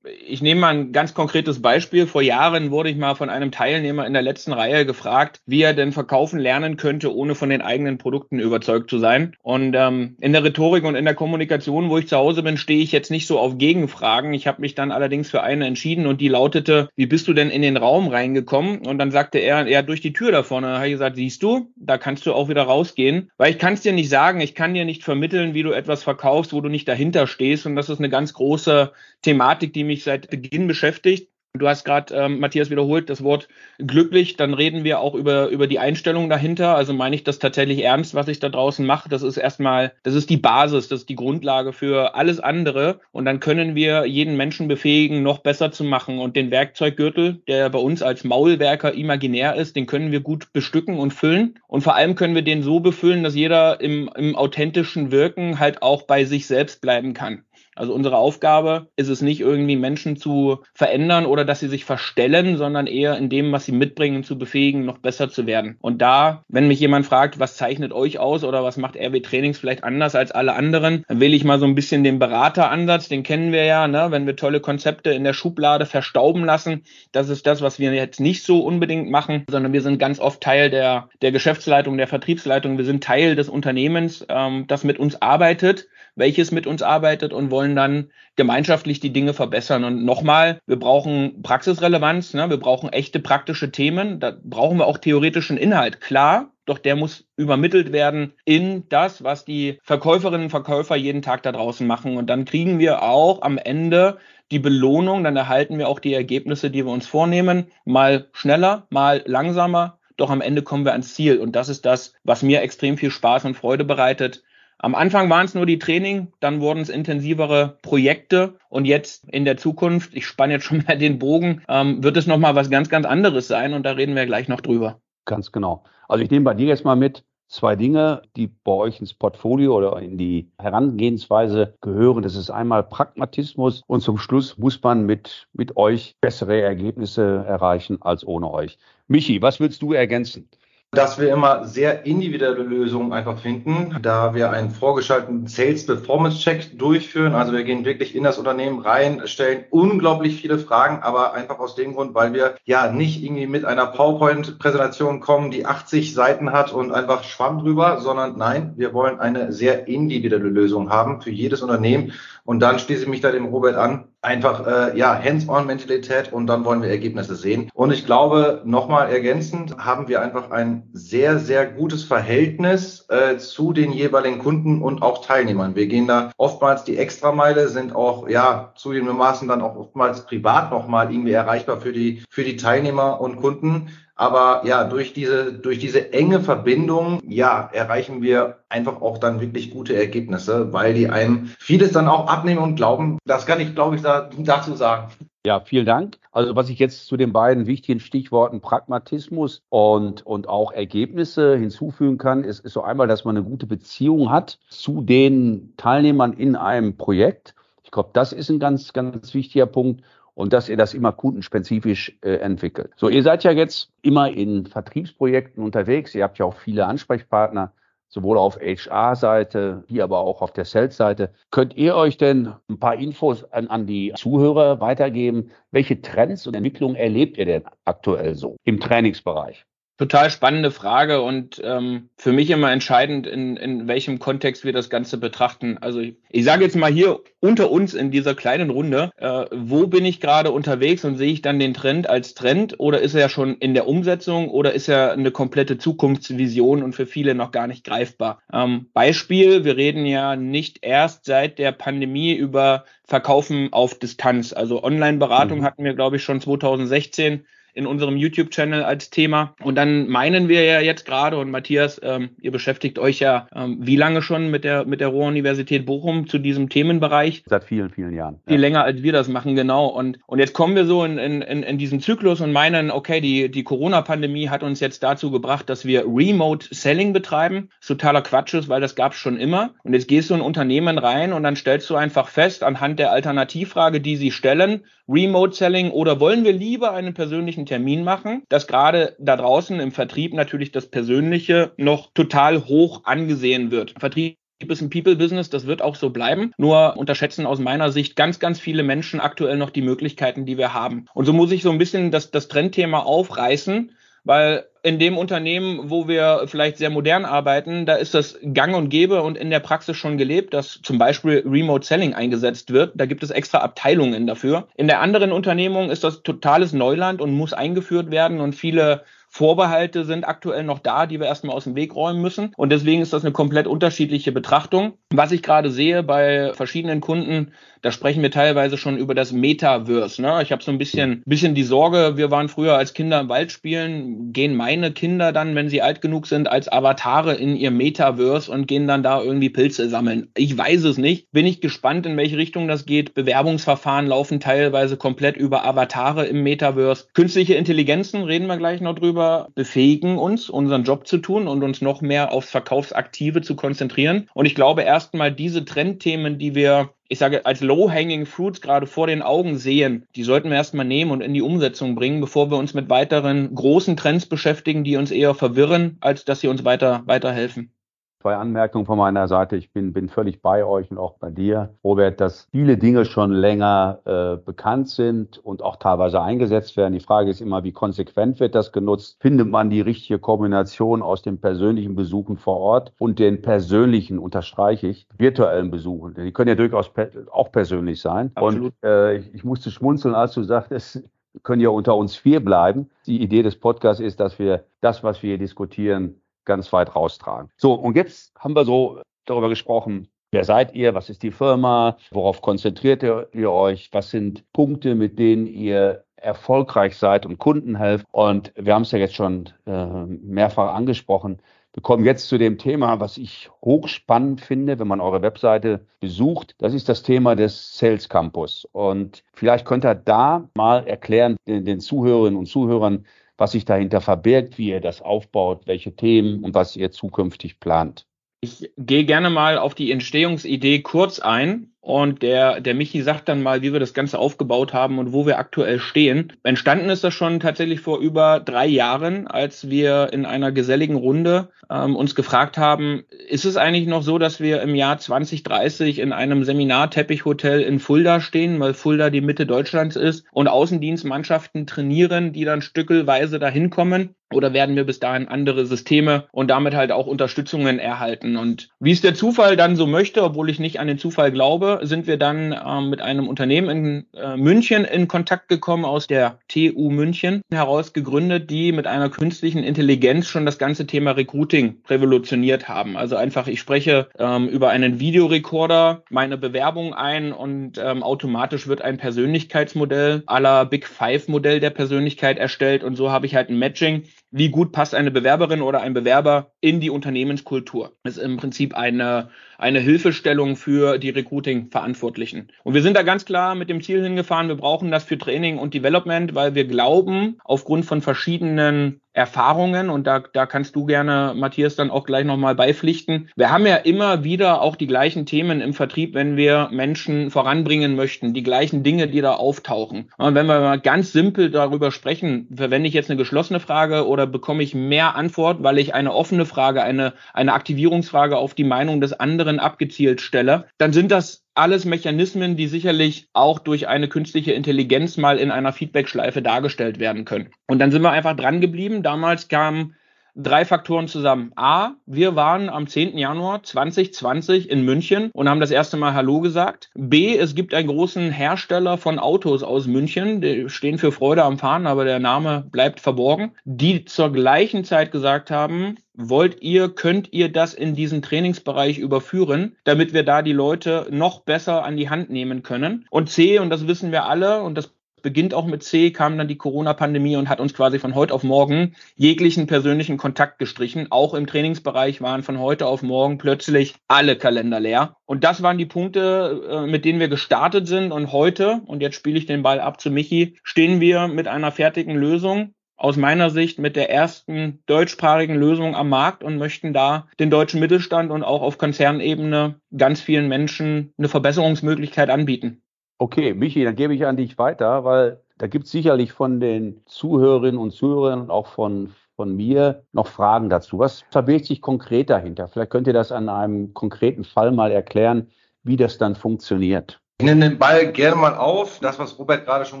Ich 0.04 0.42
nehme 0.42 0.60
mal 0.60 0.74
ein 0.74 0.92
ganz 0.92 1.12
konkretes 1.12 1.60
Beispiel. 1.60 2.06
Vor 2.06 2.22
Jahren 2.22 2.70
wurde 2.70 2.90
ich 2.90 2.96
mal 2.96 3.14
von 3.14 3.30
einem 3.30 3.50
Teilnehmer 3.50 4.06
in 4.06 4.12
der 4.12 4.22
letzten 4.22 4.52
Reihe 4.52 4.86
gefragt, 4.86 5.40
wie 5.46 5.62
er 5.62 5.74
denn 5.74 5.92
verkaufen 5.92 6.38
lernen 6.38 6.76
könnte, 6.76 7.14
ohne 7.14 7.34
von 7.34 7.50
den 7.50 7.62
eigenen 7.62 7.98
Produkten 7.98 8.38
überzeugt 8.38 8.90
zu 8.90 8.98
sein. 8.98 9.34
Und 9.42 9.74
ähm, 9.74 10.16
in 10.20 10.32
der 10.32 10.44
Rhetorik 10.44 10.84
und 10.84 10.94
in 10.94 11.04
der 11.04 11.14
Kommunikation, 11.14 11.90
wo 11.90 11.98
ich 11.98 12.08
zu 12.08 12.16
Hause 12.16 12.42
bin, 12.42 12.56
stehe 12.56 12.82
ich 12.82 12.92
jetzt 12.92 13.10
nicht 13.10 13.26
so 13.26 13.38
auf 13.38 13.58
Gegenfragen. 13.58 14.34
Ich 14.34 14.46
habe 14.46 14.60
mich 14.60 14.74
dann 14.74 14.92
allerdings 14.92 15.30
für 15.30 15.42
eine 15.42 15.66
entschieden 15.66 16.06
und 16.06 16.20
die 16.20 16.28
lautete, 16.28 16.88
wie 16.94 17.06
bist 17.06 17.26
du 17.26 17.32
denn 17.32 17.50
in 17.50 17.62
den 17.62 17.76
Raum 17.76 18.08
reingekommen? 18.08 18.86
Und 18.86 18.98
dann 18.98 19.10
sagte 19.10 19.38
er, 19.38 19.66
ja, 19.66 19.82
durch 19.82 20.00
die 20.00 20.12
Tür 20.12 20.30
da 20.30 20.42
vorne. 20.42 20.68
Habe 20.68 20.86
ich 20.86 20.92
gesagt, 20.92 21.16
siehst 21.16 21.42
du, 21.42 21.72
da 21.76 21.98
kannst 21.98 22.24
du 22.26 22.32
auch 22.32 22.48
wieder 22.48 22.62
rausgehen. 22.62 23.30
Weil 23.36 23.50
ich 23.50 23.58
kann 23.58 23.74
es 23.74 23.80
dir 23.80 23.92
nicht 23.92 24.08
sagen, 24.08 24.40
ich 24.40 24.54
kann 24.54 24.74
dir 24.74 24.84
nicht 24.84 25.02
vermitteln, 25.02 25.54
wie 25.54 25.64
du 25.64 25.72
etwas 25.72 26.04
verkaufst, 26.04 26.52
wo 26.52 26.60
du 26.60 26.68
nicht 26.68 26.86
dahinter 26.86 27.26
stehst. 27.26 27.66
Und 27.66 27.74
das 27.74 27.88
ist 27.88 27.98
eine 27.98 28.10
ganz 28.10 28.32
große 28.32 28.92
Thematik, 29.22 29.72
die 29.72 29.84
mich 29.84 30.04
seit 30.04 30.30
Beginn 30.30 30.66
beschäftigt. 30.66 31.28
Du 31.54 31.66
hast 31.66 31.84
gerade, 31.84 32.14
ähm, 32.14 32.40
Matthias, 32.40 32.70
wiederholt 32.70 33.08
das 33.08 33.24
Wort 33.24 33.48
glücklich. 33.78 34.36
Dann 34.36 34.54
reden 34.54 34.84
wir 34.84 35.00
auch 35.00 35.14
über, 35.14 35.48
über 35.48 35.66
die 35.66 35.78
Einstellung 35.78 36.28
dahinter. 36.28 36.76
Also 36.76 36.92
meine 36.92 37.16
ich 37.16 37.24
das 37.24 37.38
tatsächlich 37.38 37.82
ernst, 37.82 38.14
was 38.14 38.28
ich 38.28 38.38
da 38.38 38.48
draußen 38.48 38.84
mache. 38.84 39.08
Das 39.08 39.22
ist 39.22 39.38
erstmal, 39.38 39.92
das 40.02 40.14
ist 40.14 40.30
die 40.30 40.36
Basis, 40.36 40.88
das 40.88 41.00
ist 41.00 41.08
die 41.08 41.16
Grundlage 41.16 41.72
für 41.72 42.14
alles 42.14 42.38
andere. 42.38 43.00
Und 43.12 43.24
dann 43.24 43.40
können 43.40 43.74
wir 43.74 44.04
jeden 44.04 44.36
Menschen 44.36 44.68
befähigen, 44.68 45.22
noch 45.22 45.38
besser 45.38 45.72
zu 45.72 45.84
machen. 45.84 46.18
Und 46.18 46.36
den 46.36 46.50
Werkzeuggürtel, 46.50 47.42
der 47.48 47.70
bei 47.70 47.78
uns 47.78 48.02
als 48.02 48.24
Maulwerker 48.24 48.92
imaginär 48.92 49.56
ist, 49.56 49.74
den 49.74 49.86
können 49.86 50.12
wir 50.12 50.20
gut 50.20 50.52
bestücken 50.52 50.98
und 50.98 51.12
füllen. 51.12 51.58
Und 51.66 51.80
vor 51.80 51.96
allem 51.96 52.14
können 52.14 52.34
wir 52.34 52.42
den 52.42 52.62
so 52.62 52.80
befüllen, 52.80 53.24
dass 53.24 53.34
jeder 53.34 53.80
im, 53.80 54.10
im 54.16 54.36
authentischen 54.36 55.10
Wirken 55.10 55.58
halt 55.58 55.82
auch 55.82 56.02
bei 56.02 56.24
sich 56.24 56.46
selbst 56.46 56.82
bleiben 56.82 57.14
kann. 57.14 57.44
Also 57.78 57.94
unsere 57.94 58.16
Aufgabe 58.16 58.88
ist 58.96 59.08
es 59.08 59.22
nicht 59.22 59.40
irgendwie 59.40 59.76
Menschen 59.76 60.16
zu 60.16 60.58
verändern 60.74 61.26
oder 61.26 61.44
dass 61.44 61.60
sie 61.60 61.68
sich 61.68 61.84
verstellen, 61.84 62.56
sondern 62.56 62.88
eher 62.88 63.16
in 63.16 63.28
dem, 63.28 63.52
was 63.52 63.66
sie 63.66 63.72
mitbringen, 63.72 64.24
zu 64.24 64.36
befähigen, 64.36 64.84
noch 64.84 64.98
besser 64.98 65.30
zu 65.30 65.46
werden. 65.46 65.76
Und 65.80 66.02
da, 66.02 66.42
wenn 66.48 66.66
mich 66.66 66.80
jemand 66.80 67.06
fragt, 67.06 67.38
was 67.38 67.56
zeichnet 67.56 67.92
euch 67.92 68.18
aus 68.18 68.42
oder 68.42 68.64
was 68.64 68.78
macht 68.78 68.96
RW 68.96 69.20
Trainings 69.20 69.58
vielleicht 69.58 69.84
anders 69.84 70.16
als 70.16 70.32
alle 70.32 70.54
anderen, 70.54 71.04
dann 71.06 71.20
wähle 71.20 71.36
ich 71.36 71.44
mal 71.44 71.60
so 71.60 71.66
ein 71.66 71.76
bisschen 71.76 72.02
den 72.02 72.18
Berateransatz, 72.18 73.08
den 73.08 73.22
kennen 73.22 73.52
wir 73.52 73.64
ja, 73.64 73.86
ne? 73.86 74.08
wenn 74.10 74.26
wir 74.26 74.34
tolle 74.34 74.58
Konzepte 74.58 75.10
in 75.10 75.22
der 75.22 75.32
Schublade 75.32 75.86
verstauben 75.86 76.44
lassen. 76.44 76.82
Das 77.12 77.28
ist 77.28 77.46
das, 77.46 77.62
was 77.62 77.78
wir 77.78 77.94
jetzt 77.94 78.18
nicht 78.18 78.42
so 78.42 78.60
unbedingt 78.64 79.08
machen, 79.08 79.44
sondern 79.48 79.72
wir 79.72 79.82
sind 79.82 79.98
ganz 79.98 80.18
oft 80.18 80.40
Teil 80.40 80.70
der, 80.70 81.10
der 81.22 81.30
Geschäftsleitung, 81.30 81.96
der 81.96 82.08
Vertriebsleitung. 82.08 82.76
Wir 82.76 82.84
sind 82.84 83.04
Teil 83.04 83.36
des 83.36 83.48
Unternehmens, 83.48 84.26
ähm, 84.28 84.64
das 84.66 84.82
mit 84.82 84.98
uns 84.98 85.22
arbeitet 85.22 85.86
welches 86.18 86.50
mit 86.50 86.66
uns 86.66 86.82
arbeitet 86.82 87.32
und 87.32 87.50
wollen 87.50 87.76
dann 87.76 88.10
gemeinschaftlich 88.36 89.00
die 89.00 89.12
Dinge 89.12 89.34
verbessern. 89.34 89.84
Und 89.84 90.04
nochmal, 90.04 90.60
wir 90.66 90.78
brauchen 90.78 91.42
Praxisrelevanz, 91.42 92.34
ne? 92.34 92.50
wir 92.50 92.58
brauchen 92.58 92.92
echte 92.92 93.20
praktische 93.20 93.70
Themen, 93.70 94.20
da 94.20 94.36
brauchen 94.42 94.78
wir 94.78 94.86
auch 94.86 94.98
theoretischen 94.98 95.56
Inhalt, 95.56 96.00
klar, 96.00 96.50
doch 96.66 96.78
der 96.78 96.96
muss 96.96 97.24
übermittelt 97.36 97.92
werden 97.92 98.34
in 98.44 98.88
das, 98.88 99.24
was 99.24 99.44
die 99.44 99.78
Verkäuferinnen 99.82 100.44
und 100.44 100.50
Verkäufer 100.50 100.96
jeden 100.96 101.22
Tag 101.22 101.42
da 101.42 101.52
draußen 101.52 101.86
machen. 101.86 102.18
Und 102.18 102.28
dann 102.28 102.44
kriegen 102.44 102.78
wir 102.78 103.02
auch 103.02 103.40
am 103.40 103.56
Ende 103.56 104.18
die 104.50 104.58
Belohnung, 104.58 105.24
dann 105.24 105.36
erhalten 105.36 105.78
wir 105.78 105.88
auch 105.88 105.98
die 105.98 106.14
Ergebnisse, 106.14 106.70
die 106.70 106.84
wir 106.84 106.92
uns 106.92 107.06
vornehmen, 107.06 107.68
mal 107.84 108.28
schneller, 108.32 108.86
mal 108.90 109.22
langsamer, 109.24 109.98
doch 110.16 110.30
am 110.30 110.40
Ende 110.40 110.62
kommen 110.62 110.84
wir 110.84 110.92
ans 110.92 111.14
Ziel. 111.14 111.38
Und 111.38 111.52
das 111.52 111.68
ist 111.68 111.86
das, 111.86 112.12
was 112.24 112.42
mir 112.42 112.60
extrem 112.60 112.98
viel 112.98 113.10
Spaß 113.10 113.44
und 113.44 113.56
Freude 113.56 113.84
bereitet, 113.84 114.42
am 114.78 114.94
Anfang 114.94 115.28
waren 115.28 115.44
es 115.44 115.54
nur 115.54 115.66
die 115.66 115.78
Training, 115.78 116.28
dann 116.40 116.60
wurden 116.60 116.80
es 116.80 116.88
intensivere 116.88 117.78
Projekte 117.82 118.58
und 118.68 118.84
jetzt 118.84 119.28
in 119.28 119.44
der 119.44 119.56
Zukunft, 119.56 120.14
ich 120.14 120.26
spanne 120.26 120.54
jetzt 120.54 120.64
schon 120.64 120.84
mal 120.86 120.96
den 120.96 121.18
Bogen, 121.18 121.62
ähm, 121.68 122.02
wird 122.02 122.16
es 122.16 122.26
nochmal 122.26 122.54
was 122.54 122.70
ganz, 122.70 122.88
ganz 122.88 123.06
anderes 123.06 123.48
sein 123.48 123.74
und 123.74 123.84
da 123.84 123.92
reden 123.92 124.14
wir 124.14 124.26
gleich 124.26 124.48
noch 124.48 124.60
drüber. 124.60 125.00
Ganz 125.24 125.52
genau. 125.52 125.84
Also 126.08 126.24
ich 126.24 126.30
nehme 126.30 126.44
bei 126.44 126.54
dir 126.54 126.66
jetzt 126.66 126.84
mal 126.84 126.96
mit, 126.96 127.24
zwei 127.48 127.76
Dinge, 127.76 128.22
die 128.36 128.46
bei 128.46 128.72
euch 128.72 129.00
ins 129.00 129.14
Portfolio 129.14 129.76
oder 129.76 130.00
in 130.00 130.18
die 130.18 130.50
Herangehensweise 130.58 131.74
gehören. 131.80 132.22
Das 132.22 132.36
ist 132.36 132.50
einmal 132.50 132.82
Pragmatismus 132.84 133.82
und 133.86 134.02
zum 134.02 134.18
Schluss 134.18 134.58
muss 134.58 134.82
man 134.82 135.06
mit, 135.06 135.48
mit 135.52 135.76
euch 135.76 136.16
bessere 136.20 136.60
Ergebnisse 136.60 137.44
erreichen 137.46 138.00
als 138.02 138.26
ohne 138.26 138.50
euch. 138.52 138.78
Michi, 139.08 139.42
was 139.42 139.60
willst 139.60 139.82
du 139.82 139.92
ergänzen? 139.94 140.48
Dass 140.92 141.20
wir 141.20 141.30
immer 141.30 141.66
sehr 141.66 142.06
individuelle 142.06 142.62
Lösungen 142.62 143.12
einfach 143.12 143.38
finden, 143.38 143.98
da 144.00 144.34
wir 144.34 144.50
einen 144.50 144.70
vorgeschalteten 144.70 145.46
Sales 145.46 145.84
Performance 145.84 146.38
Check 146.38 146.78
durchführen. 146.78 147.34
Also 147.34 147.52
wir 147.52 147.62
gehen 147.64 147.84
wirklich 147.84 148.16
in 148.16 148.24
das 148.24 148.38
Unternehmen 148.38 148.80
rein, 148.80 149.20
stellen 149.26 149.64
unglaublich 149.68 150.40
viele 150.40 150.58
Fragen, 150.58 151.02
aber 151.02 151.34
einfach 151.34 151.58
aus 151.58 151.74
dem 151.74 151.94
Grund, 151.94 152.14
weil 152.14 152.32
wir 152.32 152.54
ja 152.64 152.90
nicht 152.90 153.22
irgendwie 153.22 153.46
mit 153.46 153.66
einer 153.66 153.86
PowerPoint-Präsentation 153.86 155.20
kommen, 155.20 155.50
die 155.50 155.66
80 155.66 156.14
Seiten 156.14 156.52
hat 156.52 156.72
und 156.72 156.90
einfach 156.90 157.22
Schwamm 157.22 157.58
drüber, 157.58 158.00
sondern 158.00 158.38
nein, 158.38 158.72
wir 158.76 158.94
wollen 158.94 159.20
eine 159.20 159.52
sehr 159.52 159.88
individuelle 159.88 160.48
Lösung 160.48 160.88
haben 160.88 161.20
für 161.20 161.30
jedes 161.30 161.60
Unternehmen. 161.60 162.12
Und 162.44 162.60
dann 162.60 162.78
schließe 162.78 163.02
ich 163.02 163.08
mich 163.08 163.20
da 163.20 163.30
dem 163.30 163.44
Robert 163.44 163.76
an, 163.76 164.04
einfach 164.20 164.66
äh, 164.66 164.98
ja 164.98 165.20
Hands-on-Mentalität 165.22 166.32
und 166.32 166.46
dann 166.46 166.64
wollen 166.64 166.82
wir 166.82 166.88
Ergebnisse 166.88 167.36
sehen. 167.36 167.70
Und 167.72 167.92
ich 167.92 168.04
glaube, 168.04 168.62
nochmal 168.64 169.10
ergänzend 169.10 169.78
haben 169.78 170.08
wir 170.08 170.20
einfach 170.20 170.50
ein 170.50 170.88
sehr, 170.92 171.38
sehr 171.38 171.66
gutes 171.66 172.04
Verhältnis 172.04 173.06
äh, 173.08 173.38
zu 173.38 173.72
den 173.72 173.92
jeweiligen 173.92 174.38
Kunden 174.38 174.82
und 174.82 175.02
auch 175.02 175.24
Teilnehmern. 175.24 175.76
Wir 175.76 175.86
gehen 175.86 176.08
da 176.08 176.32
oftmals 176.36 176.84
die 176.84 176.98
Extrameile, 176.98 177.68
sind 177.68 177.94
auch 177.94 178.28
ja 178.28 178.72
zugegebenermaßen 178.76 179.46
dann 179.46 179.62
auch 179.62 179.76
oftmals 179.76 180.26
privat 180.26 180.70
nochmal 180.70 181.12
irgendwie 181.12 181.32
erreichbar 181.32 181.80
für 181.80 181.92
die, 181.92 182.22
für 182.28 182.44
die 182.44 182.56
Teilnehmer 182.56 183.20
und 183.20 183.36
Kunden. 183.36 183.90
Aber 184.18 184.62
ja, 184.66 184.82
durch 184.82 185.12
diese, 185.12 185.52
durch 185.52 185.78
diese 185.78 186.12
enge 186.12 186.40
Verbindung, 186.40 187.20
ja, 187.24 187.70
erreichen 187.72 188.20
wir 188.20 188.58
einfach 188.68 189.00
auch 189.00 189.18
dann 189.18 189.40
wirklich 189.40 189.70
gute 189.70 189.94
Ergebnisse, 189.94 190.72
weil 190.72 190.92
die 190.92 191.08
einem 191.08 191.52
vieles 191.60 191.92
dann 191.92 192.08
auch 192.08 192.26
abnehmen 192.26 192.60
und 192.60 192.74
glauben. 192.74 193.18
Das 193.24 193.46
kann 193.46 193.60
ich, 193.60 193.76
glaube 193.76 193.94
ich, 193.94 194.02
da, 194.02 194.28
dazu 194.36 194.74
sagen. 194.74 195.12
Ja, 195.46 195.60
vielen 195.60 195.86
Dank. 195.86 196.18
Also 196.32 196.56
was 196.56 196.68
ich 196.68 196.80
jetzt 196.80 197.06
zu 197.06 197.16
den 197.16 197.32
beiden 197.32 197.68
wichtigen 197.68 198.00
Stichworten 198.00 198.60
Pragmatismus 198.60 199.62
und, 199.68 200.26
und 200.26 200.48
auch 200.48 200.72
Ergebnisse 200.72 201.56
hinzufügen 201.56 202.18
kann, 202.18 202.42
ist, 202.42 202.64
ist 202.64 202.72
so 202.72 202.82
einmal, 202.82 203.06
dass 203.06 203.24
man 203.24 203.36
eine 203.36 203.46
gute 203.46 203.66
Beziehung 203.66 204.32
hat 204.32 204.58
zu 204.68 205.00
den 205.00 205.74
Teilnehmern 205.76 206.32
in 206.32 206.56
einem 206.56 206.96
Projekt. 206.96 207.54
Ich 207.84 207.92
glaube, 207.92 208.10
das 208.14 208.32
ist 208.32 208.50
ein 208.50 208.58
ganz, 208.58 208.92
ganz 208.92 209.32
wichtiger 209.32 209.66
Punkt 209.66 210.02
und 210.38 210.52
dass 210.52 210.68
ihr 210.68 210.76
das 210.76 210.94
immer 210.94 211.10
kundenspezifisch 211.10 212.16
äh, 212.22 212.36
entwickelt. 212.36 212.92
So, 212.94 213.08
ihr 213.08 213.24
seid 213.24 213.42
ja 213.42 213.50
jetzt 213.50 213.90
immer 214.02 214.30
in 214.30 214.66
Vertriebsprojekten 214.66 215.64
unterwegs. 215.64 216.14
Ihr 216.14 216.22
habt 216.22 216.38
ja 216.38 216.46
auch 216.46 216.54
viele 216.54 216.86
Ansprechpartner, 216.86 217.72
sowohl 218.08 218.38
auf 218.38 218.56
HR-Seite, 218.56 219.82
wie 219.88 220.00
aber 220.00 220.20
auch 220.20 220.40
auf 220.40 220.52
der 220.52 220.64
Sales-Seite. 220.64 221.32
Könnt 221.50 221.76
ihr 221.76 221.96
euch 221.96 222.18
denn 222.18 222.52
ein 222.70 222.78
paar 222.78 222.94
Infos 222.94 223.50
an, 223.50 223.66
an 223.66 223.86
die 223.88 224.12
Zuhörer 224.14 224.80
weitergeben? 224.80 225.50
Welche 225.72 226.00
Trends 226.00 226.46
und 226.46 226.54
Entwicklungen 226.54 226.94
erlebt 226.94 227.36
ihr 227.36 227.46
denn 227.46 227.64
aktuell 227.84 228.36
so 228.36 228.58
im 228.62 228.78
Trainingsbereich? 228.78 229.66
Total 229.98 230.30
spannende 230.30 230.70
Frage 230.70 231.22
und 231.22 231.60
ähm, 231.64 232.08
für 232.16 232.30
mich 232.32 232.50
immer 232.50 232.70
entscheidend, 232.70 233.26
in, 233.26 233.56
in 233.56 233.88
welchem 233.88 234.20
Kontext 234.20 234.64
wir 234.64 234.72
das 234.72 234.90
Ganze 234.90 235.18
betrachten. 235.18 235.76
Also 235.80 235.98
ich, 235.98 236.14
ich 236.30 236.44
sage 236.44 236.62
jetzt 236.62 236.76
mal 236.76 236.92
hier 236.92 237.18
unter 237.40 237.72
uns 237.72 237.94
in 237.94 238.12
dieser 238.12 238.36
kleinen 238.36 238.70
Runde, 238.70 239.10
äh, 239.16 239.46
wo 239.50 239.88
bin 239.88 240.04
ich 240.04 240.20
gerade 240.20 240.52
unterwegs 240.52 241.04
und 241.04 241.16
sehe 241.16 241.32
ich 241.32 241.42
dann 241.42 241.58
den 241.58 241.74
Trend 241.74 242.08
als 242.08 242.34
Trend 242.34 242.78
oder 242.78 243.00
ist 243.00 243.16
er 243.16 243.28
schon 243.28 243.56
in 243.56 243.74
der 243.74 243.88
Umsetzung 243.88 244.50
oder 244.50 244.72
ist 244.72 244.88
er 244.88 245.14
eine 245.14 245.32
komplette 245.32 245.78
Zukunftsvision 245.78 246.84
und 246.84 246.92
für 246.92 247.06
viele 247.06 247.34
noch 247.34 247.50
gar 247.50 247.66
nicht 247.66 247.82
greifbar? 247.82 248.40
Ähm, 248.52 248.86
Beispiel, 248.94 249.64
wir 249.64 249.76
reden 249.76 250.06
ja 250.06 250.36
nicht 250.36 250.78
erst 250.82 251.24
seit 251.24 251.58
der 251.58 251.72
Pandemie 251.72 252.34
über 252.34 252.84
Verkaufen 253.02 253.72
auf 253.72 253.98
Distanz. 253.98 254.52
Also 254.52 254.84
Online-Beratung 254.84 255.58
mhm. 255.58 255.64
hatten 255.64 255.82
wir, 255.82 255.94
glaube 255.94 256.16
ich, 256.16 256.22
schon 256.22 256.40
2016 256.40 257.44
in 257.78 257.86
unserem 257.86 258.16
YouTube-Channel 258.16 258.82
als 258.82 259.08
Thema. 259.08 259.54
Und 259.62 259.76
dann 259.76 260.08
meinen 260.08 260.48
wir 260.48 260.64
ja 260.64 260.80
jetzt 260.80 261.06
gerade, 261.06 261.38
und 261.38 261.52
Matthias, 261.52 262.00
ähm, 262.02 262.30
ihr 262.40 262.50
beschäftigt 262.50 262.98
euch 262.98 263.20
ja 263.20 263.46
ähm, 263.54 263.78
wie 263.80 263.94
lange 263.94 264.20
schon 264.20 264.50
mit 264.50 264.64
der, 264.64 264.84
mit 264.84 265.00
der 265.00 265.08
Ruhr-Universität 265.08 265.86
Bochum 265.86 266.26
zu 266.26 266.38
diesem 266.38 266.68
Themenbereich? 266.68 267.44
Seit 267.46 267.62
vielen, 267.62 267.90
vielen 267.90 268.12
Jahren. 268.12 268.40
Viel 268.48 268.56
ja. 268.56 268.60
länger, 268.60 268.82
als 268.82 269.04
wir 269.04 269.12
das 269.12 269.28
machen, 269.28 269.54
genau. 269.54 269.86
Und, 269.86 270.18
und 270.26 270.40
jetzt 270.40 270.54
kommen 270.54 270.74
wir 270.74 270.86
so 270.86 271.04
in, 271.04 271.18
in, 271.18 271.40
in 271.40 271.78
diesem 271.78 272.00
Zyklus 272.00 272.40
und 272.40 272.52
meinen, 272.52 272.90
okay, 272.90 273.20
die, 273.20 273.48
die 273.48 273.62
Corona-Pandemie 273.62 274.48
hat 274.48 274.64
uns 274.64 274.80
jetzt 274.80 275.04
dazu 275.04 275.30
gebracht, 275.30 275.70
dass 275.70 275.84
wir 275.84 276.04
Remote 276.04 276.66
Selling 276.74 277.12
betreiben. 277.12 277.70
Das 277.78 277.86
totaler 277.86 278.22
Quatsch 278.22 278.54
ist, 278.54 278.68
weil 278.68 278.80
das 278.80 278.96
gab 278.96 279.12
es 279.12 279.18
schon 279.18 279.38
immer. 279.38 279.70
Und 279.84 279.94
jetzt 279.94 280.08
gehst 280.08 280.30
du 280.30 280.34
in 280.34 280.40
ein 280.40 280.46
Unternehmen 280.46 280.98
rein 280.98 281.32
und 281.32 281.44
dann 281.44 281.54
stellst 281.54 281.88
du 281.90 281.94
einfach 281.94 282.26
fest, 282.26 282.64
anhand 282.64 282.98
der 282.98 283.12
Alternativfrage, 283.12 284.00
die 284.00 284.16
sie 284.16 284.32
stellen, 284.32 284.82
Remote 285.08 285.54
Selling 285.54 285.90
oder 285.90 286.20
wollen 286.20 286.44
wir 286.44 286.52
lieber 286.52 286.92
einen 286.92 287.14
persönlichen 287.14 287.64
Termin 287.68 288.02
machen, 288.02 288.42
dass 288.48 288.66
gerade 288.66 289.14
da 289.20 289.36
draußen 289.36 289.78
im 289.78 289.92
Vertrieb 289.92 290.34
natürlich 290.34 290.72
das 290.72 290.90
Persönliche 290.90 291.72
noch 291.76 292.10
total 292.14 292.66
hoch 292.66 293.02
angesehen 293.04 293.70
wird. 293.70 293.94
Vertrieb 294.00 294.38
ist 294.66 294.80
ein 294.82 294.90
People-Business, 294.90 295.50
das 295.50 295.66
wird 295.66 295.82
auch 295.82 295.94
so 295.94 296.10
bleiben. 296.10 296.52
Nur 296.58 296.96
unterschätzen 296.96 297.46
aus 297.46 297.60
meiner 297.60 297.92
Sicht 297.92 298.16
ganz, 298.16 298.40
ganz 298.40 298.58
viele 298.58 298.82
Menschen 298.82 299.20
aktuell 299.20 299.56
noch 299.56 299.70
die 299.70 299.82
Möglichkeiten, 299.82 300.46
die 300.46 300.58
wir 300.58 300.74
haben. 300.74 301.06
Und 301.14 301.26
so 301.26 301.32
muss 301.32 301.52
ich 301.52 301.62
so 301.62 301.70
ein 301.70 301.78
bisschen 301.78 302.10
das, 302.10 302.30
das 302.32 302.48
Trendthema 302.48 303.00
aufreißen, 303.00 303.92
weil 304.28 304.66
in 304.82 304.98
dem 304.98 305.16
Unternehmen, 305.16 305.88
wo 305.88 306.06
wir 306.06 306.42
vielleicht 306.48 306.76
sehr 306.76 306.90
modern 306.90 307.24
arbeiten, 307.24 307.86
da 307.86 307.94
ist 307.94 308.12
das 308.12 308.38
gang 308.52 308.76
und 308.76 308.90
gäbe 308.90 309.22
und 309.22 309.38
in 309.38 309.48
der 309.48 309.60
Praxis 309.60 309.96
schon 309.96 310.18
gelebt, 310.18 310.52
dass 310.52 310.80
zum 310.82 310.98
Beispiel 310.98 311.42
Remote 311.46 311.86
Selling 311.86 312.12
eingesetzt 312.12 312.70
wird. 312.70 312.92
Da 312.94 313.06
gibt 313.06 313.22
es 313.22 313.30
extra 313.30 313.58
Abteilungen 313.58 314.26
dafür. 314.26 314.68
In 314.76 314.86
der 314.86 315.00
anderen 315.00 315.32
Unternehmung 315.32 315.88
ist 315.88 316.04
das 316.04 316.22
totales 316.22 316.74
Neuland 316.74 317.22
und 317.22 317.32
muss 317.32 317.54
eingeführt 317.54 318.10
werden 318.10 318.40
und 318.40 318.52
viele 318.52 319.02
Vorbehalte 319.30 320.04
sind 320.04 320.26
aktuell 320.26 320.64
noch 320.64 320.78
da, 320.78 321.06
die 321.06 321.20
wir 321.20 321.26
erstmal 321.26 321.54
aus 321.54 321.64
dem 321.64 321.76
Weg 321.76 321.94
räumen 321.94 322.20
müssen. 322.20 322.52
Und 322.56 322.70
deswegen 322.70 323.02
ist 323.02 323.12
das 323.12 323.24
eine 323.24 323.32
komplett 323.32 323.66
unterschiedliche 323.66 324.32
Betrachtung. 324.32 324.94
Was 325.10 325.32
ich 325.32 325.42
gerade 325.42 325.70
sehe 325.70 326.02
bei 326.02 326.52
verschiedenen 326.52 327.00
Kunden, 327.00 327.52
da 327.82 327.92
sprechen 327.92 328.22
wir 328.22 328.30
teilweise 328.30 328.76
schon 328.76 328.98
über 328.98 329.14
das 329.14 329.32
Metaverse. 329.32 330.20
Ne? 330.20 330.40
Ich 330.42 330.52
habe 330.52 330.62
so 330.62 330.70
ein 330.70 330.78
bisschen, 330.78 331.22
bisschen 331.24 331.54
die 331.54 331.62
Sorge, 331.62 332.16
wir 332.16 332.30
waren 332.30 332.48
früher 332.48 332.76
als 332.76 332.92
Kinder 332.92 333.20
im 333.20 333.28
Wald 333.28 333.52
spielen, 333.52 334.32
gehen 334.32 334.54
meine 334.54 334.92
Kinder 334.92 335.32
dann, 335.32 335.54
wenn 335.54 335.68
sie 335.68 335.82
alt 335.82 336.00
genug 336.00 336.26
sind, 336.26 336.48
als 336.48 336.70
Avatare 336.70 337.34
in 337.34 337.56
ihr 337.56 337.70
Metaverse 337.70 338.50
und 338.50 338.66
gehen 338.66 338.86
dann 338.86 339.02
da 339.02 339.22
irgendwie 339.22 339.50
Pilze 339.50 339.88
sammeln. 339.88 340.28
Ich 340.36 340.56
weiß 340.56 340.84
es 340.84 340.98
nicht. 340.98 341.30
Bin 341.30 341.46
ich 341.46 341.60
gespannt, 341.60 342.04
in 342.06 342.16
welche 342.16 342.36
Richtung 342.36 342.68
das 342.68 342.84
geht. 342.84 343.14
Bewerbungsverfahren 343.14 344.06
laufen 344.06 344.40
teilweise 344.40 344.96
komplett 344.96 345.36
über 345.36 345.64
Avatare 345.64 346.26
im 346.26 346.42
Metaverse. 346.42 347.06
Künstliche 347.14 347.54
Intelligenzen, 347.54 348.24
reden 348.24 348.46
wir 348.46 348.56
gleich 348.56 348.80
noch 348.80 348.96
drüber, 348.96 349.48
befähigen 349.54 350.18
uns, 350.18 350.50
unseren 350.50 350.84
Job 350.84 351.06
zu 351.06 351.18
tun 351.18 351.46
und 351.46 351.62
uns 351.62 351.80
noch 351.80 352.00
mehr 352.00 352.32
aufs 352.32 352.50
Verkaufsaktive 352.50 353.40
zu 353.40 353.54
konzentrieren. 353.54 354.28
Und 354.34 354.46
ich 354.46 354.54
glaube 354.54 354.84
erstmal 354.98 355.32
diese 355.32 355.64
Trendthemen, 355.64 356.38
die 356.38 356.56
wir 356.56 356.90
ich 357.08 357.18
sage, 357.18 357.46
als 357.46 357.62
Low-Hanging 357.62 358.26
Fruits 358.26 358.60
gerade 358.60 358.86
vor 358.86 359.06
den 359.06 359.22
Augen 359.22 359.56
sehen, 359.56 360.06
die 360.14 360.24
sollten 360.24 360.50
wir 360.50 360.56
erstmal 360.56 360.84
nehmen 360.84 361.10
und 361.10 361.22
in 361.22 361.32
die 361.32 361.40
Umsetzung 361.40 361.94
bringen, 361.94 362.20
bevor 362.20 362.50
wir 362.50 362.58
uns 362.58 362.74
mit 362.74 362.90
weiteren 362.90 363.54
großen 363.54 363.96
Trends 363.96 364.26
beschäftigen, 364.26 364.84
die 364.84 364.96
uns 364.96 365.10
eher 365.10 365.34
verwirren, 365.34 365.96
als 366.00 366.26
dass 366.26 366.40
sie 366.40 366.48
uns 366.48 366.66
weiter, 366.66 367.02
weiterhelfen. 367.06 367.72
Zwei 368.20 368.34
Anmerkungen 368.34 368.84
von 368.84 368.98
meiner 368.98 369.28
Seite. 369.28 369.54
Ich 369.54 369.72
bin, 369.72 369.92
bin 369.92 370.08
völlig 370.08 370.42
bei 370.42 370.64
euch 370.64 370.90
und 370.90 370.98
auch 370.98 371.18
bei 371.18 371.30
dir, 371.30 371.74
Robert, 371.84 372.20
dass 372.20 372.48
viele 372.50 372.76
Dinge 372.76 373.04
schon 373.04 373.30
länger 373.30 374.00
äh, 374.06 374.36
bekannt 374.44 374.88
sind 374.88 375.38
und 375.38 375.62
auch 375.62 375.76
teilweise 375.76 376.20
eingesetzt 376.20 376.76
werden. 376.76 376.94
Die 376.94 377.00
Frage 377.00 377.30
ist 377.30 377.40
immer, 377.40 377.62
wie 377.62 377.70
konsequent 377.70 378.40
wird 378.40 378.56
das 378.56 378.72
genutzt? 378.72 379.18
Findet 379.20 379.48
man 379.48 379.70
die 379.70 379.80
richtige 379.80 380.18
Kombination 380.18 381.00
aus 381.00 381.22
den 381.22 381.40
persönlichen 381.40 381.94
Besuchen 381.94 382.38
vor 382.38 382.58
Ort 382.58 382.92
und 382.98 383.20
den 383.20 383.40
persönlichen, 383.40 384.18
unterstreiche 384.18 384.88
ich, 384.88 385.06
virtuellen 385.16 385.70
Besuchen? 385.70 386.14
Die 386.14 386.32
können 386.32 386.48
ja 386.48 386.56
durchaus 386.56 386.92
per 386.92 387.10
auch 387.30 387.52
persönlich 387.52 388.00
sein. 388.00 388.32
Absolut. 388.34 388.72
Und 388.82 388.88
äh, 388.88 389.18
ich, 389.18 389.32
ich 389.32 389.44
musste 389.44 389.70
schmunzeln, 389.70 390.16
als 390.16 390.32
du 390.34 390.42
sagtest, 390.42 391.04
können 391.44 391.60
ja 391.62 391.68
unter 391.68 391.94
uns 391.94 392.16
vier 392.16 392.44
bleiben. 392.44 392.90
Die 393.06 393.22
Idee 393.22 393.42
des 393.42 393.54
Podcasts 393.54 394.00
ist, 394.00 394.18
dass 394.18 394.40
wir 394.40 394.64
das, 394.80 395.04
was 395.04 395.22
wir 395.22 395.30
hier 395.30 395.38
diskutieren, 395.38 396.20
ganz 396.48 396.72
weit 396.72 396.96
raustragen. 396.96 397.50
So, 397.56 397.74
und 397.74 397.96
jetzt 397.96 398.34
haben 398.36 398.56
wir 398.56 398.64
so 398.64 399.00
darüber 399.24 399.48
gesprochen, 399.48 400.08
Wer 400.30 400.44
seid 400.44 400.74
ihr? 400.74 400.94
Was 400.94 401.08
ist 401.08 401.22
die 401.22 401.30
Firma? 401.30 401.96
Worauf 402.10 402.42
konzentriert 402.42 403.02
ihr, 403.02 403.50
euch? 403.50 403.88
Was 403.92 404.10
sind 404.10 404.44
Punkte, 404.52 404.94
mit 404.94 405.18
denen 405.18 405.46
ihr 405.46 406.04
erfolgreich 406.16 406.98
seid 406.98 407.24
und 407.24 407.38
Kunden 407.38 407.76
helft? 407.76 408.04
Und 408.10 408.52
wir 408.54 408.74
haben 408.74 408.82
es 408.82 408.90
ja 408.92 408.98
jetzt 408.98 409.14
schon 409.14 409.48
äh, 409.66 410.04
mehrfach 410.04 410.74
angesprochen. 410.74 411.40
Wir 411.72 411.82
kommen 411.82 412.04
jetzt 412.04 412.28
zu 412.28 412.36
dem 412.36 412.58
Thema, 412.58 413.00
was 413.00 413.16
ich 413.16 413.50
hochspannend 413.64 414.42
finde, 414.42 414.78
wenn 414.78 414.88
man 414.88 415.00
eure 415.00 415.22
Webseite 415.22 415.86
besucht. 416.00 416.54
Das 416.58 416.74
ist 416.74 416.90
das 416.90 417.02
Thema 417.02 417.34
des 417.34 417.78
Sales 417.78 418.08
Campus. 418.08 418.66
Und 418.72 419.22
vielleicht 419.32 419.64
könnt 419.64 419.86
ihr 419.86 419.94
da 419.94 420.48
mal 420.56 420.86
erklären 420.86 421.36
den 421.46 421.80
Zuhörerinnen 421.80 422.38
und 422.38 422.46
Zuhörern, 422.46 423.06
was 423.38 423.52
sich 423.52 423.64
dahinter 423.64 424.00
verbirgt, 424.00 424.58
wie 424.58 424.70
ihr 424.70 424.80
das 424.80 425.00
aufbaut, 425.00 425.62
welche 425.66 425.96
Themen 425.96 426.44
und 426.44 426.54
was 426.54 426.76
ihr 426.76 426.90
zukünftig 426.90 427.60
plant. 427.60 428.04
Ich 428.40 428.70
gehe 428.76 429.04
gerne 429.04 429.30
mal 429.30 429.58
auf 429.58 429.74
die 429.74 429.90
Entstehungsidee 429.90 430.82
kurz 430.82 431.18
ein 431.18 431.72
und 431.80 432.22
der, 432.22 432.60
der 432.60 432.74
Michi 432.74 433.02
sagt 433.02 433.28
dann 433.28 433.42
mal, 433.42 433.62
wie 433.62 433.72
wir 433.72 433.80
das 433.80 433.94
Ganze 433.94 434.18
aufgebaut 434.18 434.72
haben 434.72 434.98
und 434.98 435.12
wo 435.12 435.26
wir 435.26 435.38
aktuell 435.38 435.78
stehen. 435.78 436.32
Entstanden 436.42 436.90
ist 436.90 437.04
das 437.04 437.14
schon 437.14 437.40
tatsächlich 437.40 437.80
vor 437.80 437.98
über 437.98 438.40
drei 438.40 438.66
Jahren, 438.66 439.26
als 439.26 439.70
wir 439.70 440.12
in 440.12 440.26
einer 440.26 440.52
geselligen 440.52 440.96
Runde 440.96 441.50
ähm, 441.70 441.96
uns 441.96 442.14
gefragt 442.14 442.58
haben, 442.58 443.04
ist 443.28 443.44
es 443.44 443.56
eigentlich 443.56 443.86
noch 443.86 444.02
so, 444.02 444.18
dass 444.18 444.40
wir 444.40 444.62
im 444.62 444.74
Jahr 444.74 444.98
2030 444.98 445.98
in 445.98 446.12
einem 446.12 446.44
Seminarteppichhotel 446.44 447.60
in 447.60 447.78
Fulda 447.78 448.20
stehen, 448.20 448.58
weil 448.60 448.74
Fulda 448.74 449.10
die 449.10 449.20
Mitte 449.20 449.46
Deutschlands 449.46 449.96
ist 449.96 450.24
und 450.32 450.48
Außendienstmannschaften 450.48 451.66
trainieren, 451.66 452.32
die 452.32 452.44
dann 452.44 452.62
stückelweise 452.62 453.38
dahin 453.38 453.70
kommen? 453.70 454.14
Oder 454.30 454.52
werden 454.52 454.76
wir 454.76 454.84
bis 454.84 455.00
dahin 455.00 455.26
andere 455.26 455.64
Systeme 455.64 456.26
und 456.32 456.48
damit 456.48 456.74
halt 456.74 456.92
auch 456.92 457.06
Unterstützungen 457.06 457.78
erhalten? 457.78 458.36
Und 458.36 458.68
wie 458.78 458.92
es 458.92 459.00
der 459.00 459.14
Zufall 459.14 459.56
dann 459.56 459.74
so 459.74 459.86
möchte, 459.86 460.22
obwohl 460.22 460.50
ich 460.50 460.58
nicht 460.58 460.80
an 460.80 460.86
den 460.86 460.98
Zufall 460.98 461.32
glaube, 461.32 461.77
sind 461.82 462.06
wir 462.06 462.16
dann 462.16 462.54
ähm, 462.66 462.90
mit 462.90 463.00
einem 463.00 463.28
Unternehmen 463.28 463.68
in 463.68 464.06
äh, 464.14 464.36
München 464.36 464.84
in 464.84 465.08
Kontakt 465.08 465.48
gekommen, 465.48 465.84
aus 465.84 466.06
der 466.06 466.38
TU 466.48 466.90
München 466.90 467.42
heraus 467.50 467.92
gegründet, 467.92 468.50
die 468.50 468.72
mit 468.72 468.86
einer 468.86 469.08
künstlichen 469.08 469.62
Intelligenz 469.62 470.26
schon 470.26 470.46
das 470.46 470.58
ganze 470.58 470.86
Thema 470.86 471.12
Recruiting 471.12 471.80
revolutioniert 471.88 472.68
haben. 472.68 472.96
Also 472.96 473.16
einfach, 473.16 473.46
ich 473.46 473.60
spreche 473.60 474.08
ähm, 474.18 474.48
über 474.48 474.70
einen 474.70 475.00
Videorekorder 475.00 476.02
meine 476.10 476.38
Bewerbung 476.38 476.94
ein 476.94 477.32
und 477.32 477.78
ähm, 477.78 478.02
automatisch 478.02 478.66
wird 478.66 478.82
ein 478.82 478.98
Persönlichkeitsmodell 478.98 480.22
aller 480.26 480.64
Big 480.66 480.86
Five 480.86 481.28
Modell 481.28 481.60
der 481.60 481.70
Persönlichkeit 481.70 482.38
erstellt 482.38 482.84
und 482.84 482.96
so 482.96 483.10
habe 483.10 483.26
ich 483.26 483.34
halt 483.34 483.48
ein 483.48 483.58
Matching 483.58 484.04
wie 484.30 484.50
gut 484.50 484.72
passt 484.72 484.94
eine 484.94 485.10
Bewerberin 485.10 485.62
oder 485.62 485.80
ein 485.80 485.94
Bewerber 485.94 486.52
in 486.60 486.80
die 486.80 486.90
Unternehmenskultur. 486.90 487.96
Das 488.02 488.16
ist 488.16 488.22
im 488.22 488.36
Prinzip 488.36 488.74
eine, 488.76 489.30
eine 489.56 489.80
Hilfestellung 489.80 490.56
für 490.56 490.98
die 490.98 491.10
Recruiting-Verantwortlichen. 491.10 492.48
Und 492.62 492.74
wir 492.74 492.82
sind 492.82 492.96
da 492.96 493.02
ganz 493.02 493.24
klar 493.24 493.54
mit 493.54 493.70
dem 493.70 493.80
Ziel 493.80 494.02
hingefahren, 494.02 494.48
wir 494.48 494.56
brauchen 494.56 494.90
das 494.90 495.04
für 495.04 495.16
Training 495.16 495.58
und 495.58 495.72
Development, 495.72 496.34
weil 496.34 496.54
wir 496.54 496.66
glauben, 496.66 497.38
aufgrund 497.44 497.86
von 497.86 498.02
verschiedenen 498.02 499.00
Erfahrungen 499.12 499.90
und 499.90 500.06
da, 500.06 500.20
da 500.20 500.46
kannst 500.46 500.76
du 500.76 500.84
gerne, 500.84 501.34
Matthias, 501.34 501.76
dann 501.76 501.90
auch 501.90 502.04
gleich 502.04 502.24
nochmal 502.24 502.54
beipflichten. 502.54 503.30
Wir 503.36 503.50
haben 503.50 503.66
ja 503.66 503.76
immer 503.76 504.22
wieder 504.22 504.62
auch 504.62 504.76
die 504.76 504.86
gleichen 504.86 505.26
Themen 505.26 505.60
im 505.60 505.74
Vertrieb, 505.74 506.14
wenn 506.14 506.36
wir 506.36 506.68
Menschen 506.70 507.30
voranbringen 507.30 507.96
möchten, 507.96 508.34
die 508.34 508.42
gleichen 508.42 508.82
Dinge, 508.82 509.08
die 509.08 509.20
da 509.20 509.34
auftauchen. 509.34 510.10
Und 510.18 510.34
wenn 510.34 510.46
wir 510.46 510.60
mal 510.60 510.80
ganz 510.80 511.12
simpel 511.12 511.50
darüber 511.50 511.90
sprechen, 511.90 512.48
verwende 512.54 512.88
ich 512.88 512.94
jetzt 512.94 513.10
eine 513.10 513.18
geschlossene 513.18 513.60
Frage 513.60 514.06
oder 514.06 514.26
bekomme 514.26 514.62
ich 514.62 514.74
mehr 514.74 515.16
Antwort, 515.16 515.62
weil 515.62 515.78
ich 515.78 515.94
eine 515.94 516.14
offene 516.14 516.46
Frage, 516.46 516.82
eine, 516.82 517.14
eine 517.32 517.54
Aktivierungsfrage 517.54 518.36
auf 518.36 518.54
die 518.54 518.64
Meinung 518.64 519.00
des 519.00 519.14
anderen 519.14 519.58
abgezielt 519.58 520.20
stelle, 520.20 520.66
dann 520.78 520.92
sind 520.92 521.10
das 521.10 521.47
alles 521.58 521.84
Mechanismen, 521.84 522.56
die 522.56 522.68
sicherlich 522.68 523.28
auch 523.32 523.58
durch 523.58 523.88
eine 523.88 524.08
künstliche 524.08 524.52
Intelligenz 524.52 525.16
mal 525.16 525.38
in 525.38 525.50
einer 525.50 525.72
Feedback-Schleife 525.72 526.40
dargestellt 526.40 526.98
werden 526.98 527.24
können. 527.24 527.50
Und 527.66 527.80
dann 527.80 527.90
sind 527.90 528.02
wir 528.02 528.12
einfach 528.12 528.36
dran 528.36 528.60
geblieben. 528.60 529.02
Damals 529.02 529.48
kamen 529.48 529.94
drei 530.38 530.64
Faktoren 530.64 531.08
zusammen. 531.08 531.50
A, 531.56 531.94
wir 532.06 532.36
waren 532.36 532.68
am 532.68 532.86
10. 532.86 533.18
Januar 533.18 533.62
2020 533.64 534.70
in 534.70 534.84
München 534.84 535.30
und 535.32 535.48
haben 535.48 535.60
das 535.60 535.72
erste 535.72 535.96
Mal 535.96 536.14
Hallo 536.14 536.40
gesagt. 536.40 536.90
B, 536.94 537.36
es 537.36 537.54
gibt 537.54 537.74
einen 537.74 537.88
großen 537.88 538.30
Hersteller 538.30 538.96
von 538.96 539.18
Autos 539.18 539.62
aus 539.64 539.86
München, 539.86 540.40
die 540.40 540.68
stehen 540.68 540.98
für 540.98 541.10
Freude 541.10 541.42
am 541.42 541.58
Fahren, 541.58 541.86
aber 541.86 542.04
der 542.04 542.20
Name 542.20 542.66
bleibt 542.70 543.00
verborgen, 543.00 543.52
die 543.64 544.04
zur 544.04 544.32
gleichen 544.32 544.84
Zeit 544.84 545.10
gesagt 545.10 545.50
haben, 545.50 545.96
wollt 546.18 546.60
ihr, 546.62 546.88
könnt 546.88 547.32
ihr 547.32 547.50
das 547.50 547.72
in 547.72 547.94
diesen 547.94 548.22
Trainingsbereich 548.22 548.98
überführen, 548.98 549.76
damit 549.84 550.12
wir 550.12 550.24
da 550.24 550.42
die 550.42 550.52
Leute 550.52 551.06
noch 551.10 551.40
besser 551.40 551.84
an 551.84 551.96
die 551.96 552.10
Hand 552.10 552.28
nehmen 552.28 552.62
können. 552.62 553.06
Und 553.10 553.30
C, 553.30 553.60
und 553.60 553.70
das 553.70 553.86
wissen 553.86 554.10
wir 554.10 554.24
alle, 554.26 554.62
und 554.62 554.74
das 554.74 554.92
beginnt 555.22 555.54
auch 555.54 555.66
mit 555.66 555.82
C, 555.82 556.10
kam 556.10 556.36
dann 556.38 556.48
die 556.48 556.58
Corona-Pandemie 556.58 557.36
und 557.36 557.48
hat 557.48 557.60
uns 557.60 557.74
quasi 557.74 557.98
von 557.98 558.14
heute 558.14 558.34
auf 558.34 558.42
morgen 558.42 558.94
jeglichen 559.16 559.66
persönlichen 559.66 560.16
Kontakt 560.16 560.58
gestrichen. 560.58 561.08
Auch 561.10 561.34
im 561.34 561.46
Trainingsbereich 561.46 562.20
waren 562.20 562.42
von 562.42 562.58
heute 562.58 562.86
auf 562.86 563.02
morgen 563.02 563.38
plötzlich 563.38 563.94
alle 564.08 564.36
Kalender 564.36 564.80
leer. 564.80 565.16
Und 565.26 565.44
das 565.44 565.62
waren 565.62 565.78
die 565.78 565.86
Punkte, 565.86 566.62
äh, 566.68 566.86
mit 566.86 567.04
denen 567.04 567.20
wir 567.20 567.28
gestartet 567.28 567.86
sind. 567.86 568.12
Und 568.12 568.32
heute, 568.32 568.80
und 568.86 569.02
jetzt 569.02 569.16
spiele 569.16 569.38
ich 569.38 569.46
den 569.46 569.62
Ball 569.62 569.80
ab 569.80 570.00
zu 570.00 570.10
Michi, 570.10 570.56
stehen 570.62 571.00
wir 571.00 571.28
mit 571.28 571.48
einer 571.48 571.72
fertigen 571.72 572.16
Lösung, 572.16 572.74
aus 572.98 573.16
meiner 573.16 573.48
Sicht 573.48 573.78
mit 573.78 573.96
der 573.96 574.10
ersten 574.10 574.82
deutschsprachigen 574.86 575.54
Lösung 575.54 575.94
am 575.94 576.08
Markt 576.08 576.42
und 576.42 576.58
möchten 576.58 576.92
da 576.92 577.28
den 577.38 577.48
deutschen 577.48 577.80
Mittelstand 577.80 578.30
und 578.30 578.42
auch 578.42 578.60
auf 578.60 578.76
Konzernebene 578.76 579.80
ganz 579.96 580.20
vielen 580.20 580.48
Menschen 580.48 581.14
eine 581.16 581.28
Verbesserungsmöglichkeit 581.28 582.28
anbieten. 582.28 582.82
Okay, 583.18 583.54
Michi, 583.54 583.84
dann 583.84 583.96
gebe 583.96 584.14
ich 584.14 584.26
an 584.26 584.36
dich 584.36 584.58
weiter, 584.58 585.04
weil 585.04 585.40
da 585.56 585.66
gibt 585.66 585.86
es 585.86 585.90
sicherlich 585.90 586.32
von 586.32 586.60
den 586.60 587.00
Zuhörerinnen 587.06 587.80
und 587.80 587.92
Zuhörern, 587.92 588.50
auch 588.50 588.66
von 588.66 589.14
von 589.38 589.54
mir 589.54 590.02
noch 590.10 590.26
Fragen 590.26 590.68
dazu. 590.68 590.98
Was 590.98 591.24
verbirgt 591.30 591.66
sich 591.66 591.80
konkret 591.80 592.28
dahinter? 592.28 592.66
Vielleicht 592.66 592.90
könnt 592.90 593.06
ihr 593.06 593.12
das 593.12 593.30
an 593.30 593.48
einem 593.48 593.94
konkreten 593.94 594.42
Fall 594.42 594.72
mal 594.72 594.90
erklären, 594.90 595.46
wie 595.84 595.96
das 595.96 596.18
dann 596.18 596.34
funktioniert. 596.34 597.20
Ich 597.40 597.44
nehme 597.44 597.60
den 597.60 597.78
Ball 597.78 598.10
gerne 598.10 598.34
mal 598.34 598.56
auf. 598.56 598.98
Das, 598.98 599.20
was 599.20 599.38
Robert 599.38 599.64
gerade 599.64 599.84
schon 599.84 600.00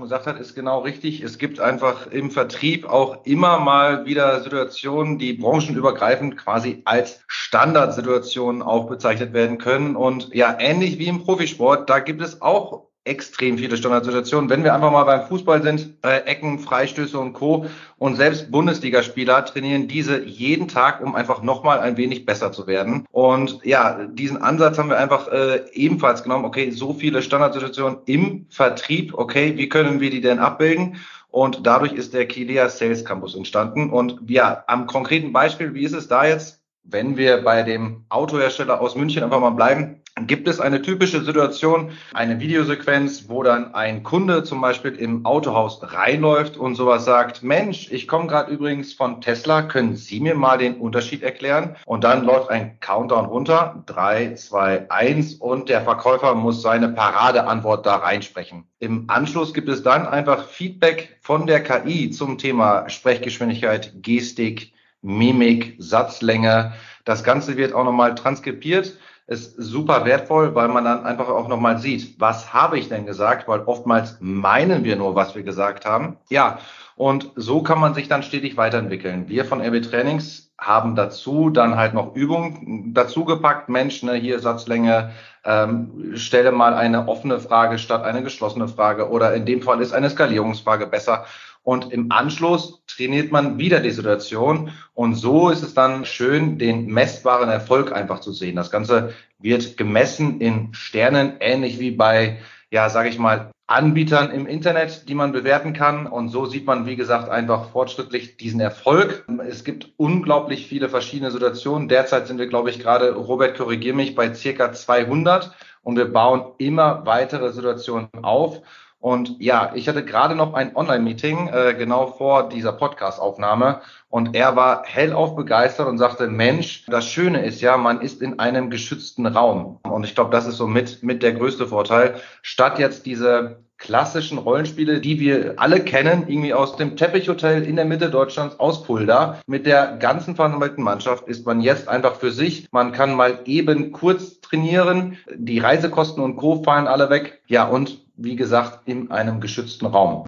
gesagt 0.00 0.26
hat, 0.26 0.40
ist 0.40 0.56
genau 0.56 0.80
richtig. 0.80 1.22
Es 1.22 1.38
gibt 1.38 1.60
einfach 1.60 2.08
im 2.08 2.32
Vertrieb 2.32 2.84
auch 2.84 3.24
immer 3.26 3.60
mal 3.60 4.06
wieder 4.06 4.42
Situationen, 4.42 5.20
die 5.20 5.34
branchenübergreifend 5.34 6.36
quasi 6.36 6.82
als 6.84 7.20
Standardsituationen 7.28 8.60
auch 8.60 8.88
bezeichnet 8.88 9.34
werden 9.34 9.58
können. 9.58 9.94
Und 9.94 10.34
ja, 10.34 10.56
ähnlich 10.58 10.98
wie 10.98 11.06
im 11.06 11.22
Profisport, 11.22 11.88
da 11.88 12.00
gibt 12.00 12.22
es 12.22 12.42
auch 12.42 12.87
extrem 13.08 13.58
viele 13.58 13.76
Standardsituationen. 13.76 14.50
Wenn 14.50 14.62
wir 14.62 14.74
einfach 14.74 14.92
mal 14.92 15.04
beim 15.04 15.26
Fußball 15.26 15.62
sind, 15.62 15.94
äh, 16.04 16.18
Ecken, 16.26 16.58
Freistöße 16.58 17.18
und 17.18 17.32
Co. 17.32 17.66
Und 17.96 18.16
selbst 18.16 18.50
Bundesligaspieler 18.50 19.44
trainieren 19.44 19.88
diese 19.88 20.22
jeden 20.24 20.68
Tag, 20.68 21.02
um 21.02 21.14
einfach 21.14 21.42
nochmal 21.42 21.80
ein 21.80 21.96
wenig 21.96 22.26
besser 22.26 22.52
zu 22.52 22.66
werden. 22.66 23.06
Und 23.10 23.60
ja, 23.64 24.04
diesen 24.06 24.40
Ansatz 24.40 24.78
haben 24.78 24.90
wir 24.90 24.98
einfach 24.98 25.28
äh, 25.28 25.62
ebenfalls 25.72 26.22
genommen. 26.22 26.44
Okay, 26.44 26.70
so 26.70 26.92
viele 26.92 27.22
Standardsituationen 27.22 27.98
im 28.06 28.46
Vertrieb. 28.50 29.14
Okay, 29.14 29.56
wie 29.56 29.68
können 29.68 30.00
wir 30.00 30.10
die 30.10 30.20
denn 30.20 30.38
abbilden? 30.38 30.96
Und 31.30 31.66
dadurch 31.66 31.92
ist 31.92 32.14
der 32.14 32.26
Kilea 32.26 32.68
Sales 32.68 33.04
Campus 33.04 33.34
entstanden. 33.34 33.90
Und 33.90 34.18
ja, 34.28 34.64
am 34.66 34.86
konkreten 34.86 35.32
Beispiel, 35.32 35.74
wie 35.74 35.84
ist 35.84 35.92
es 35.94 36.08
da 36.08 36.24
jetzt? 36.26 36.62
Wenn 36.84 37.16
wir 37.16 37.42
bei 37.42 37.62
dem 37.62 38.04
Autohersteller 38.08 38.80
aus 38.80 38.96
München 38.96 39.22
einfach 39.22 39.40
mal 39.40 39.50
bleiben, 39.50 40.00
gibt 40.26 40.48
es 40.48 40.60
eine 40.60 40.82
typische 40.82 41.22
Situation, 41.22 41.90
eine 42.12 42.40
Videosequenz, 42.40 43.28
wo 43.28 43.42
dann 43.42 43.74
ein 43.74 44.02
Kunde 44.02 44.44
zum 44.44 44.60
Beispiel 44.60 44.94
im 44.94 45.24
Autohaus 45.24 45.80
reinläuft 45.82 46.56
und 46.56 46.74
sowas 46.74 47.04
sagt, 47.04 47.42
Mensch, 47.42 47.90
ich 47.90 48.08
komme 48.08 48.26
gerade 48.26 48.52
übrigens 48.52 48.92
von 48.92 49.20
Tesla, 49.20 49.62
können 49.62 49.96
Sie 49.96 50.20
mir 50.20 50.34
mal 50.34 50.58
den 50.58 50.76
Unterschied 50.76 51.22
erklären? 51.22 51.76
Und 51.86 52.04
dann 52.04 52.24
läuft 52.24 52.50
ein 52.50 52.80
Countdown 52.80 53.26
runter, 53.26 53.82
drei, 53.86 54.34
zwei, 54.34 54.90
eins 54.90 55.34
und 55.34 55.68
der 55.68 55.82
Verkäufer 55.82 56.34
muss 56.34 56.62
seine 56.62 56.88
Paradeantwort 56.88 57.86
da 57.86 57.96
reinsprechen. 57.96 58.64
Im 58.80 59.04
Anschluss 59.08 59.54
gibt 59.54 59.68
es 59.68 59.82
dann 59.82 60.06
einfach 60.06 60.46
Feedback 60.46 61.18
von 61.20 61.46
der 61.46 61.62
KI 61.62 62.10
zum 62.10 62.38
Thema 62.38 62.88
Sprechgeschwindigkeit, 62.88 63.92
Gestik, 64.02 64.72
Mimik, 65.02 65.76
Satzlänge. 65.78 66.72
Das 67.04 67.24
Ganze 67.24 67.56
wird 67.56 67.72
auch 67.72 67.84
nochmal 67.84 68.14
transkribiert. 68.14 68.98
Ist 69.28 69.56
super 69.58 70.06
wertvoll, 70.06 70.54
weil 70.54 70.68
man 70.68 70.84
dann 70.84 71.04
einfach 71.04 71.28
auch 71.28 71.48
nochmal 71.48 71.78
sieht, 71.78 72.18
was 72.18 72.54
habe 72.54 72.78
ich 72.78 72.88
denn 72.88 73.04
gesagt, 73.04 73.46
weil 73.46 73.60
oftmals 73.60 74.16
meinen 74.20 74.84
wir 74.84 74.96
nur, 74.96 75.14
was 75.14 75.34
wir 75.34 75.42
gesagt 75.42 75.84
haben. 75.84 76.16
Ja, 76.30 76.58
und 76.96 77.30
so 77.36 77.62
kann 77.62 77.78
man 77.78 77.92
sich 77.92 78.08
dann 78.08 78.22
stetig 78.22 78.56
weiterentwickeln. 78.56 79.28
Wir 79.28 79.44
von 79.44 79.60
RB 79.60 79.82
Trainings 79.82 80.50
haben 80.58 80.96
dazu 80.96 81.50
dann 81.50 81.76
halt 81.76 81.94
noch 81.94 82.16
Übungen 82.16 82.92
dazu 82.94 83.24
gepackt. 83.24 83.68
Mensch, 83.68 84.02
ne, 84.02 84.14
hier 84.14 84.40
Satzlänge, 84.40 85.10
ähm, 85.44 86.12
stelle 86.16 86.50
mal 86.50 86.74
eine 86.74 87.06
offene 87.06 87.38
Frage 87.38 87.78
statt 87.78 88.04
eine 88.04 88.22
geschlossene 88.22 88.66
Frage 88.66 89.10
oder 89.10 89.34
in 89.34 89.46
dem 89.46 89.62
Fall 89.62 89.80
ist 89.80 89.92
eine 89.92 90.10
Skalierungsfrage 90.10 90.86
besser. 90.86 91.26
Und 91.68 91.92
im 91.92 92.10
Anschluss 92.10 92.82
trainiert 92.86 93.30
man 93.30 93.58
wieder 93.58 93.80
die 93.80 93.90
Situation. 93.90 94.70
Und 94.94 95.16
so 95.16 95.50
ist 95.50 95.62
es 95.62 95.74
dann 95.74 96.06
schön, 96.06 96.56
den 96.56 96.86
messbaren 96.86 97.50
Erfolg 97.50 97.92
einfach 97.92 98.20
zu 98.20 98.32
sehen. 98.32 98.56
Das 98.56 98.70
Ganze 98.70 99.12
wird 99.38 99.76
gemessen 99.76 100.40
in 100.40 100.72
Sternen, 100.72 101.34
ähnlich 101.40 101.78
wie 101.78 101.90
bei, 101.90 102.38
ja, 102.70 102.88
sage 102.88 103.10
ich 103.10 103.18
mal, 103.18 103.50
Anbietern 103.66 104.30
im 104.30 104.46
Internet, 104.46 105.10
die 105.10 105.14
man 105.14 105.32
bewerten 105.32 105.74
kann. 105.74 106.06
Und 106.06 106.30
so 106.30 106.46
sieht 106.46 106.64
man, 106.64 106.86
wie 106.86 106.96
gesagt, 106.96 107.28
einfach 107.28 107.68
fortschrittlich 107.68 108.38
diesen 108.38 108.60
Erfolg. 108.60 109.26
Es 109.46 109.62
gibt 109.62 109.92
unglaublich 109.98 110.68
viele 110.68 110.88
verschiedene 110.88 111.30
Situationen. 111.30 111.88
Derzeit 111.88 112.28
sind 112.28 112.38
wir, 112.38 112.46
glaube 112.46 112.70
ich, 112.70 112.78
gerade, 112.78 113.14
Robert, 113.14 113.58
korrigier 113.58 113.92
mich, 113.92 114.14
bei 114.14 114.32
circa 114.32 114.72
200. 114.72 115.54
Und 115.82 115.98
wir 115.98 116.10
bauen 116.10 116.52
immer 116.56 117.04
weitere 117.04 117.52
Situationen 117.52 118.08
auf. 118.22 118.62
Und 119.00 119.36
ja, 119.40 119.72
ich 119.74 119.88
hatte 119.88 120.04
gerade 120.04 120.34
noch 120.34 120.54
ein 120.54 120.74
Online-Meeting, 120.74 121.48
äh, 121.48 121.74
genau 121.74 122.08
vor 122.08 122.48
dieser 122.48 122.72
Podcast-Aufnahme. 122.72 123.80
Und 124.08 124.34
er 124.34 124.56
war 124.56 124.82
hellauf 124.86 125.36
begeistert 125.36 125.86
und 125.86 125.98
sagte, 125.98 126.26
Mensch, 126.26 126.84
das 126.86 127.06
Schöne 127.06 127.44
ist 127.44 127.60
ja, 127.60 127.76
man 127.76 128.00
ist 128.00 128.20
in 128.22 128.40
einem 128.40 128.70
geschützten 128.70 129.26
Raum. 129.26 129.78
Und 129.84 130.04
ich 130.04 130.16
glaube, 130.16 130.30
das 130.30 130.46
ist 130.46 130.56
so 130.56 130.66
mit, 130.66 131.02
mit 131.04 131.22
der 131.22 131.34
größte 131.34 131.68
Vorteil. 131.68 132.20
Statt 132.42 132.80
jetzt 132.80 133.06
diese 133.06 133.62
klassischen 133.78 134.38
Rollenspiele, 134.38 135.00
die 135.00 135.20
wir 135.20 135.54
alle 135.56 135.80
kennen, 135.80 136.24
irgendwie 136.26 136.52
aus 136.52 136.76
dem 136.76 136.96
Teppichhotel 136.96 137.62
in 137.62 137.76
der 137.76 137.84
Mitte 137.84 138.10
Deutschlands 138.10 138.58
aus 138.60 138.84
Fulda. 138.84 139.40
Mit 139.46 139.66
der 139.66 139.96
ganzen 139.98 140.36
versammelten 140.36 140.82
Mannschaft 140.82 141.26
ist 141.28 141.46
man 141.46 141.60
jetzt 141.60 141.88
einfach 141.88 142.16
für 142.16 142.32
sich. 142.32 142.68
Man 142.72 142.92
kann 142.92 143.14
mal 143.14 143.40
eben 143.44 143.92
kurz 143.92 144.40
trainieren. 144.40 145.16
Die 145.34 145.60
Reisekosten 145.60 146.22
und 146.22 146.36
Co. 146.36 146.62
fallen 146.62 146.88
alle 146.88 147.08
weg. 147.08 147.40
Ja, 147.46 147.66
und 147.66 148.04
wie 148.16 148.36
gesagt, 148.36 148.80
in 148.86 149.10
einem 149.10 149.40
geschützten 149.40 149.86
Raum. 149.86 150.27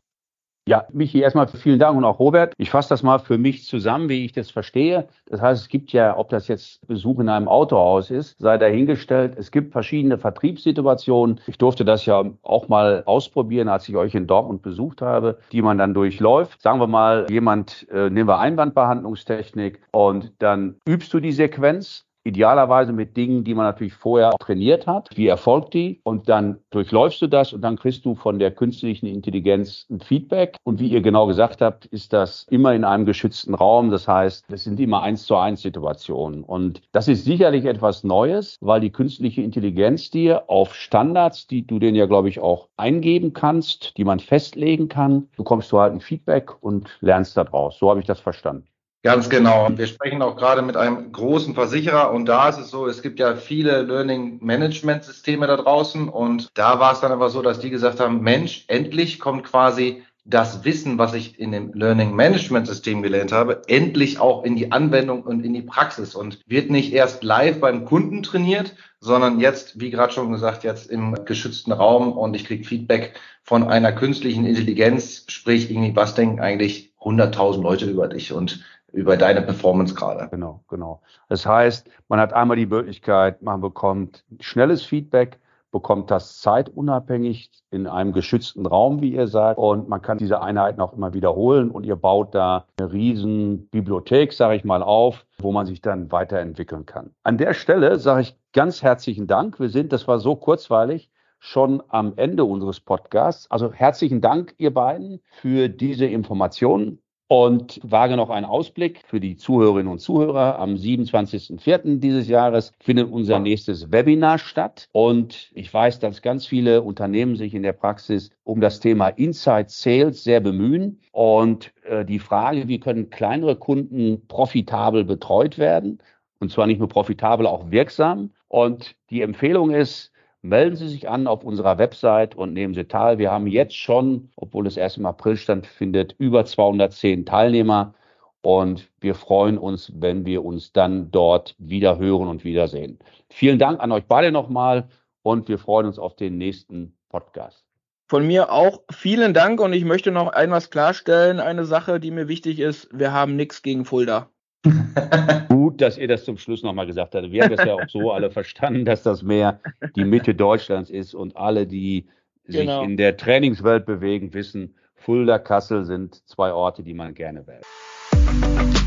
Ja, 0.70 0.87
Michi, 0.92 1.18
erstmal 1.18 1.48
vielen 1.48 1.80
Dank 1.80 1.98
und 1.98 2.04
auch 2.04 2.20
Robert. 2.20 2.54
Ich 2.56 2.70
fasse 2.70 2.90
das 2.90 3.02
mal 3.02 3.18
für 3.18 3.38
mich 3.38 3.66
zusammen, 3.66 4.09
wie 4.09 4.24
ich 4.24 4.30
das 4.30 4.52
verstehe. 4.52 5.09
Das 5.26 5.40
heißt, 5.40 5.62
es 5.62 5.68
gibt 5.68 5.90
ja, 5.92 6.16
ob 6.16 6.28
das 6.28 6.46
jetzt 6.46 6.87
Besuch 6.87 7.18
in 7.18 7.28
einem 7.28 7.48
Autohaus 7.48 8.09
ist, 8.12 8.38
sei 8.38 8.56
dahingestellt. 8.56 9.35
Es 9.37 9.50
gibt 9.50 9.72
verschiedene 9.72 10.16
Vertriebssituationen. 10.16 11.40
Ich 11.48 11.59
durfte 11.59 11.85
das 11.85 12.06
ja 12.06 12.24
auch 12.42 12.68
mal 12.68 13.02
ausprobieren, 13.06 13.68
als 13.68 13.88
ich 13.88 13.96
euch 13.96 14.14
in 14.14 14.28
Dortmund 14.28 14.62
besucht 14.62 15.02
habe, 15.02 15.38
die 15.50 15.61
man 15.61 15.76
dann 15.76 15.92
durchläuft. 15.92 16.62
Sagen 16.62 16.78
wir 16.78 16.87
mal, 16.87 17.26
jemand, 17.28 17.88
äh, 17.90 18.09
nehmen 18.09 18.28
wir 18.28 18.38
Einwandbehandlungstechnik 18.38 19.80
und 19.90 20.33
dann 20.38 20.76
übst 20.87 21.12
du 21.12 21.18
die 21.18 21.33
Sequenz 21.33 22.06
Idealerweise 22.24 22.92
mit 22.92 23.16
Dingen, 23.16 23.44
die 23.44 23.54
man 23.54 23.64
natürlich 23.66 23.94
vorher 23.94 24.30
trainiert 24.38 24.87
hat. 24.87 25.09
Wie 25.14 25.26
erfolgt 25.26 25.74
die? 25.74 26.00
Und 26.04 26.28
dann 26.28 26.59
durchläufst 26.70 27.22
du 27.22 27.26
das 27.26 27.52
und 27.52 27.62
dann 27.62 27.76
kriegst 27.76 28.04
du 28.04 28.14
von 28.14 28.38
der 28.38 28.50
künstlichen 28.50 29.06
Intelligenz 29.06 29.87
ein 29.90 30.00
Feedback. 30.00 30.56
Und 30.64 30.80
wie 30.80 30.88
ihr 30.88 31.00
genau 31.00 31.26
gesagt 31.26 31.62
habt, 31.62 31.87
ist 31.87 32.12
das 32.12 32.46
immer 32.50 32.74
in 32.74 32.85
einem 32.85 33.06
geschützten 33.06 33.54
Raum. 33.54 33.90
Das 33.90 34.06
heißt, 34.06 34.44
das 34.48 34.64
sind 34.64 34.78
immer 34.80 35.02
eins 35.02 35.24
zu 35.24 35.37
eins 35.37 35.62
Situationen. 35.62 36.44
Und 36.44 36.83
das 36.92 37.09
ist 37.09 37.24
sicherlich 37.24 37.64
etwas 37.64 38.04
Neues, 38.04 38.56
weil 38.61 38.80
die 38.80 38.90
künstliche 38.90 39.42
Intelligenz 39.42 40.11
dir 40.11 40.50
auf 40.50 40.74
Standards, 40.74 41.46
die 41.46 41.66
du 41.66 41.78
den 41.78 41.94
ja, 41.94 42.06
glaube 42.06 42.28
ich, 42.28 42.40
auch 42.40 42.68
eingeben 42.76 43.33
kannst, 43.33 43.96
die 43.96 44.04
man 44.04 44.20
festlegen 44.20 44.88
kann, 44.88 45.28
bekommst 45.37 45.72
du 45.72 45.78
halt 45.78 45.94
ein 45.94 46.00
Feedback 46.00 46.62
und 46.62 46.98
lernst 47.00 47.37
daraus. 47.37 47.78
So 47.78 47.90
habe 47.90 48.00
ich 48.00 48.06
das 48.06 48.20
verstanden. 48.20 48.69
Ganz 49.02 49.30
genau. 49.30 49.70
Wir 49.74 49.86
sprechen 49.86 50.20
auch 50.20 50.36
gerade 50.36 50.60
mit 50.60 50.76
einem 50.76 51.10
großen 51.10 51.54
Versicherer 51.54 52.12
und 52.12 52.26
da 52.26 52.50
ist 52.50 52.58
es 52.58 52.70
so, 52.70 52.86
es 52.86 53.00
gibt 53.00 53.18
ja 53.18 53.34
viele 53.34 53.80
Learning 53.80 54.38
Management 54.42 55.04
Systeme 55.04 55.46
da 55.46 55.56
draußen 55.56 56.10
und 56.10 56.50
da 56.52 56.80
war 56.80 56.92
es 56.92 57.00
dann 57.00 57.10
aber 57.10 57.30
so, 57.30 57.40
dass 57.40 57.60
die 57.60 57.70
gesagt 57.70 57.98
haben, 57.98 58.20
Mensch, 58.20 58.64
endlich 58.68 59.18
kommt 59.18 59.44
quasi 59.44 60.02
das 60.26 60.64
Wissen, 60.64 60.98
was 60.98 61.14
ich 61.14 61.40
in 61.40 61.52
dem 61.52 61.72
Learning 61.72 62.14
Management 62.14 62.66
System 62.66 63.02
gelernt 63.02 63.32
habe, 63.32 63.62
endlich 63.68 64.20
auch 64.20 64.44
in 64.44 64.54
die 64.54 64.70
Anwendung 64.70 65.22
und 65.22 65.44
in 65.46 65.54
die 65.54 65.62
Praxis 65.62 66.14
und 66.14 66.38
wird 66.46 66.70
nicht 66.70 66.92
erst 66.92 67.24
live 67.24 67.58
beim 67.58 67.86
Kunden 67.86 68.22
trainiert, 68.22 68.76
sondern 69.00 69.40
jetzt, 69.40 69.80
wie 69.80 69.90
gerade 69.90 70.12
schon 70.12 70.30
gesagt, 70.30 70.62
jetzt 70.62 70.90
im 70.90 71.24
geschützten 71.24 71.72
Raum 71.72 72.12
und 72.12 72.36
ich 72.36 72.44
kriege 72.44 72.64
Feedback 72.64 73.14
von 73.42 73.66
einer 73.66 73.92
künstlichen 73.92 74.44
Intelligenz, 74.44 75.24
sprich 75.28 75.70
irgendwie, 75.70 75.96
was 75.96 76.14
denken 76.14 76.40
eigentlich 76.40 76.92
100.000 77.00 77.62
Leute 77.62 77.86
über 77.86 78.06
dich 78.06 78.32
und 78.32 78.62
über 78.92 79.16
deine 79.16 79.42
Performance 79.42 79.94
gerade. 79.94 80.29
Genau, 80.31 80.64
genau. 80.68 81.00
Das 81.29 81.46
heißt, 81.46 81.88
man 82.09 82.20
hat 82.20 82.33
einmal 82.33 82.57
die 82.57 82.66
Möglichkeit, 82.66 83.42
man 83.42 83.61
bekommt 83.61 84.24
schnelles 84.40 84.85
Feedback, 84.85 85.38
bekommt 85.70 86.11
das 86.11 86.40
zeitunabhängig 86.40 87.50
in 87.70 87.87
einem 87.87 88.12
geschützten 88.12 88.66
Raum, 88.66 89.00
wie 89.00 89.14
ihr 89.14 89.29
sagt, 89.29 89.59
und 89.59 89.88
man 89.88 90.03
kann 90.03 90.18
diese 90.18 90.42
Einheiten 90.42 90.81
auch 90.81 90.92
immer 90.92 91.14
wiederholen 91.14 91.70
und 91.70 91.85
ihr 91.85 91.96
baut 91.96 92.35
da 92.35 92.66
eine 92.79 92.92
riesen 92.92 93.68
Bibliothek, 93.68 94.33
sage 94.33 94.57
ich 94.57 94.64
mal, 94.64 94.83
auf, 94.83 95.24
wo 95.38 95.53
man 95.53 95.66
sich 95.66 95.81
dann 95.81 96.11
weiterentwickeln 96.11 96.87
kann. 96.87 97.11
An 97.22 97.38
der 97.38 97.55
Stelle 97.55 97.98
sage 97.98 98.22
ich 98.22 98.37
ganz 98.53 98.83
herzlichen 98.83 99.26
Dank. 99.26 99.61
Wir 99.61 99.68
sind, 99.68 99.92
das 99.92 100.09
war 100.09 100.18
so 100.18 100.35
kurzweilig, 100.35 101.11
schon 101.38 101.83
am 101.88 102.12
Ende 102.16 102.44
unseres 102.44 102.81
Podcasts. 102.81 103.50
Also 103.50 103.72
herzlichen 103.72 104.20
Dank, 104.20 104.55
ihr 104.59 104.74
beiden, 104.74 105.20
für 105.31 105.68
diese 105.68 106.07
Informationen. 106.07 107.00
Und 107.33 107.79
wage 107.85 108.16
noch 108.16 108.29
einen 108.29 108.45
Ausblick 108.45 109.03
für 109.07 109.21
die 109.21 109.37
Zuhörerinnen 109.37 109.87
und 109.87 110.01
Zuhörer. 110.01 110.59
Am 110.59 110.75
27.04. 110.75 112.01
dieses 112.01 112.27
Jahres 112.27 112.73
findet 112.81 113.09
unser 113.09 113.38
nächstes 113.38 113.93
Webinar 113.93 114.38
statt. 114.38 114.88
Und 114.90 115.49
ich 115.55 115.73
weiß, 115.73 116.01
dass 116.01 116.23
ganz 116.23 116.45
viele 116.45 116.83
Unternehmen 116.83 117.37
sich 117.37 117.55
in 117.55 117.62
der 117.62 117.73
Praxis 117.73 118.31
um 118.43 118.61
das 118.61 118.81
Thema 118.81 119.11
Inside 119.11 119.66
Sales 119.69 120.25
sehr 120.25 120.40
bemühen. 120.40 120.99
Und 121.12 121.73
äh, 121.85 122.05
die 122.05 122.19
Frage, 122.19 122.66
wie 122.66 122.81
können 122.81 123.11
kleinere 123.11 123.55
Kunden 123.55 124.27
profitabel 124.27 125.05
betreut 125.05 125.57
werden? 125.57 125.99
Und 126.40 126.51
zwar 126.51 126.66
nicht 126.66 126.81
nur 126.81 126.88
profitabel, 126.88 127.47
auch 127.47 127.71
wirksam. 127.71 128.33
Und 128.49 128.97
die 129.09 129.23
Empfehlung 129.23 129.71
ist, 129.71 130.11
melden 130.42 130.76
Sie 130.76 130.88
sich 130.88 131.09
an 131.09 131.26
auf 131.26 131.44
unserer 131.44 131.79
Website 131.79 132.35
und 132.35 132.53
nehmen 132.53 132.74
Sie 132.74 132.85
teil. 132.85 133.18
Wir 133.18 133.31
haben 133.31 133.46
jetzt 133.46 133.76
schon, 133.76 134.31
obwohl 134.37 134.66
es 134.66 134.76
erst 134.76 134.98
im 134.98 135.07
April 135.07 135.37
stattfindet, 135.37 136.14
über 136.18 136.44
210 136.44 137.26
Teilnehmer. 137.26 137.94
Und 138.42 138.88
wir 139.00 139.14
freuen 139.14 139.59
uns, 139.59 139.92
wenn 139.96 140.24
wir 140.24 140.44
uns 140.44 140.72
dann 140.72 141.11
dort 141.11 141.55
wieder 141.59 141.98
hören 141.98 142.29
und 142.29 142.42
wiedersehen. 142.42 142.98
Vielen 143.29 143.59
Dank 143.59 143.81
an 143.81 143.92
euch 143.92 144.05
beide 144.07 144.33
nochmal 144.33 144.88
und 145.22 145.48
wir 145.48 145.59
freuen 145.59 145.87
uns 145.87 145.98
auf 145.98 146.16
den 146.16 146.38
nächsten 146.38 146.96
Podcast. 147.11 147.64
Von 148.09 148.26
mir 148.26 148.50
auch 148.50 148.81
vielen 148.90 149.35
Dank 149.35 149.61
und 149.61 149.72
ich 149.72 149.85
möchte 149.85 150.11
noch 150.11 150.33
etwas 150.33 150.70
klarstellen, 150.70 151.38
eine 151.38 151.64
Sache, 151.64 152.00
die 152.00 152.11
mir 152.11 152.29
wichtig 152.29 152.59
ist. 152.59 152.88
Wir 152.92 153.12
haben 153.12 153.37
nichts 153.37 153.62
gegen 153.62 153.85
Fulda. 153.85 154.31
Gut, 155.70 155.80
dass 155.80 155.98
ihr 155.98 156.09
das 156.09 156.24
zum 156.24 156.37
Schluss 156.37 156.64
nochmal 156.64 156.87
gesagt 156.87 157.14
habt. 157.14 157.30
Wir 157.30 157.44
haben 157.44 157.54
das 157.54 157.64
ja 157.64 157.74
auch 157.74 157.88
so 157.88 158.11
alle 158.11 158.28
verstanden, 158.28 158.85
dass 158.85 159.04
das 159.04 159.22
mehr 159.22 159.61
die 159.94 160.04
Mitte 160.04 160.35
Deutschlands 160.35 160.90
ist 160.90 161.14
und 161.14 161.37
alle, 161.37 161.64
die 161.64 162.09
genau. 162.48 162.80
sich 162.80 162.90
in 162.90 162.96
der 162.96 163.16
Trainingswelt 163.16 163.87
bewegen, 163.87 164.35
wissen, 164.35 164.74
Fulda, 164.96 165.38
Kassel 165.38 165.85
sind 165.85 166.28
zwei 166.28 166.52
Orte, 166.52 166.83
die 166.83 166.94
man 166.94 167.14
gerne 167.14 167.46
wählt. 167.46 168.80